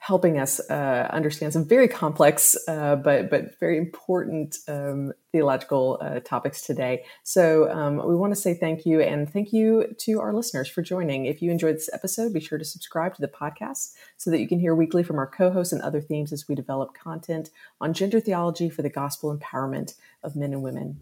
helping 0.03 0.39
us 0.39 0.61
uh, 0.71 1.07
understand 1.13 1.53
some 1.53 1.63
very 1.63 1.87
complex 1.87 2.57
uh, 2.69 2.97
but 2.97 3.29
but 3.29 3.61
very 3.61 3.77
important 3.77 4.57
um, 4.67 5.13
theological 5.31 5.99
uh, 6.01 6.21
topics 6.21 6.63
today. 6.63 7.05
So 7.23 7.71
um, 7.71 7.97
we 7.97 8.17
want 8.17 8.33
to 8.33 8.41
say 8.41 8.55
thank 8.55 8.87
you 8.87 9.03
and 9.03 9.31
thank 9.31 9.53
you 9.53 9.95
to 9.99 10.19
our 10.21 10.33
listeners 10.33 10.69
for 10.69 10.81
joining. 10.81 11.27
If 11.27 11.43
you 11.43 11.51
enjoyed 11.51 11.77
this 11.77 11.91
episode, 11.93 12.33
be 12.33 12.41
sure 12.41 12.57
to 12.57 12.65
subscribe 12.65 13.15
to 13.17 13.21
the 13.21 13.29
podcast 13.29 13.93
so 14.17 14.31
that 14.31 14.41
you 14.41 14.49
can 14.49 14.59
hear 14.59 14.75
weekly 14.75 15.03
from 15.03 15.19
our 15.19 15.27
co-hosts 15.27 15.73
and 15.73 15.83
other 15.83 16.01
themes 16.01 16.33
as 16.33 16.49
we 16.49 16.55
develop 16.55 16.95
content 16.95 17.51
on 17.79 17.93
gender 17.93 18.21
theology 18.21 18.71
for 18.71 18.81
the 18.81 18.89
gospel 18.89 19.37
empowerment 19.37 19.95
of 20.23 20.35
men 20.35 20.55
and 20.55 20.63
women. 20.63 20.99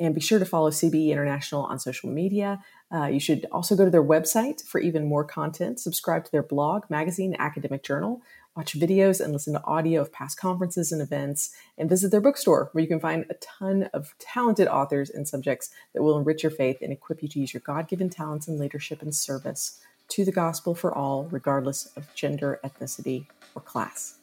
And 0.00 0.14
be 0.14 0.20
sure 0.20 0.38
to 0.38 0.46
follow 0.46 0.70
CBE 0.70 1.10
International 1.10 1.64
on 1.64 1.78
social 1.78 2.08
media. 2.08 2.64
Uh, 2.92 3.04
you 3.04 3.20
should 3.20 3.46
also 3.52 3.76
go 3.76 3.84
to 3.84 3.90
their 3.90 4.02
website 4.02 4.64
for 4.64 4.80
even 4.80 5.06
more 5.06 5.24
content. 5.24 5.78
Subscribe 5.78 6.24
to 6.24 6.32
their 6.32 6.42
blog, 6.42 6.84
magazine, 6.88 7.36
academic 7.38 7.82
journal, 7.82 8.22
watch 8.56 8.78
videos 8.78 9.20
and 9.20 9.32
listen 9.32 9.52
to 9.52 9.64
audio 9.64 10.00
of 10.00 10.12
past 10.12 10.38
conferences 10.38 10.92
and 10.92 11.00
events, 11.00 11.50
and 11.78 11.88
visit 11.88 12.10
their 12.10 12.20
bookstore 12.20 12.70
where 12.72 12.82
you 12.82 12.88
can 12.88 13.00
find 13.00 13.24
a 13.30 13.34
ton 13.34 13.88
of 13.94 14.14
talented 14.18 14.68
authors 14.68 15.10
and 15.10 15.26
subjects 15.26 15.70
that 15.94 16.02
will 16.02 16.18
enrich 16.18 16.42
your 16.42 16.50
faith 16.50 16.78
and 16.82 16.92
equip 16.92 17.22
you 17.22 17.28
to 17.28 17.40
use 17.40 17.54
your 17.54 17.62
God 17.64 17.88
given 17.88 18.10
talents 18.10 18.48
in 18.48 18.58
leadership 18.58 19.02
and 19.02 19.14
service 19.14 19.80
to 20.08 20.24
the 20.24 20.32
gospel 20.32 20.74
for 20.74 20.92
all, 20.92 21.28
regardless 21.30 21.86
of 21.96 22.12
gender, 22.14 22.60
ethnicity, 22.64 23.26
or 23.54 23.62
class. 23.62 24.16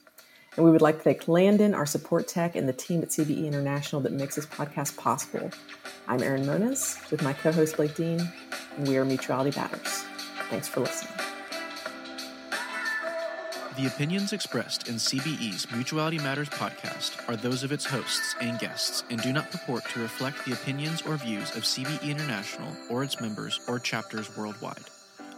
And 0.55 0.65
we 0.65 0.71
would 0.71 0.81
like 0.81 0.97
to 0.97 1.03
thank 1.03 1.27
Landon, 1.27 1.73
our 1.73 1.85
support 1.85 2.27
tech, 2.27 2.55
and 2.55 2.67
the 2.67 2.73
team 2.73 3.03
at 3.03 3.09
CBE 3.09 3.45
International 3.45 4.01
that 4.01 4.11
makes 4.11 4.35
this 4.35 4.47
podcast 4.47 4.97
possible. 4.97 5.51
I'm 6.07 6.23
Erin 6.23 6.45
Moniz 6.45 6.99
with 7.11 7.21
my 7.21 7.33
co 7.33 7.51
host 7.51 7.77
Blake 7.77 7.95
Dean, 7.95 8.19
and 8.75 8.87
we 8.87 8.97
are 8.97 9.05
Mutuality 9.05 9.57
Matters. 9.57 10.03
Thanks 10.49 10.67
for 10.67 10.79
listening. 10.79 11.26
The 13.77 13.85
opinions 13.85 14.33
expressed 14.33 14.87
in 14.87 14.95
CBE's 14.95 15.71
Mutuality 15.71 16.17
Matters 16.17 16.49
podcast 16.49 17.29
are 17.29 17.35
those 17.35 17.61
of 17.61 17.71
its 17.71 17.85
hosts 17.85 18.33
and 18.41 18.57
guests 18.57 19.03
and 19.11 19.21
do 19.21 19.31
not 19.31 19.51
purport 19.51 19.87
to 19.89 19.99
reflect 19.99 20.43
the 20.43 20.53
opinions 20.53 21.03
or 21.03 21.15
views 21.15 21.55
of 21.55 21.61
CBE 21.61 22.09
International 22.09 22.75
or 22.89 23.03
its 23.03 23.21
members 23.21 23.59
or 23.67 23.77
chapters 23.77 24.35
worldwide. 24.35 24.85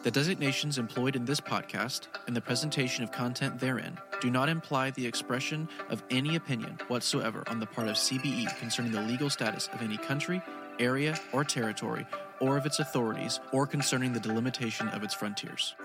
The 0.04 0.12
designations 0.12 0.78
employed 0.78 1.18
in 1.18 1.26
this 1.26 1.42
podcast 1.42 2.08
and 2.28 2.36
the 2.36 2.40
presentation 2.40 3.04
of 3.04 3.12
content 3.12 3.60
therein 3.60 3.98
do 4.22 4.30
not 4.30 4.48
imply 4.48 4.92
the 4.92 5.06
expression 5.06 5.68
of 5.90 6.02
any 6.10 6.38
opinion 6.38 6.80
whatsoever 6.88 7.44
on 7.48 7.60
the 7.60 7.66
part 7.66 7.90
of 7.90 7.98
CBE 7.98 8.58
concerning 8.58 8.94
the 8.94 9.02
legal 9.02 9.30
status 9.30 9.68
of 9.74 9.82
any 9.82 9.98
country, 9.98 10.42
area, 10.80 11.20
or 11.34 11.44
territory, 11.44 12.08
or 12.40 12.56
of 12.56 12.66
its 12.66 12.80
authorities, 12.80 13.42
or 13.52 13.68
concerning 13.68 14.14
the 14.14 14.20
delimitation 14.22 14.88
of 14.88 15.04
its 15.04 15.14
frontiers. 15.14 15.76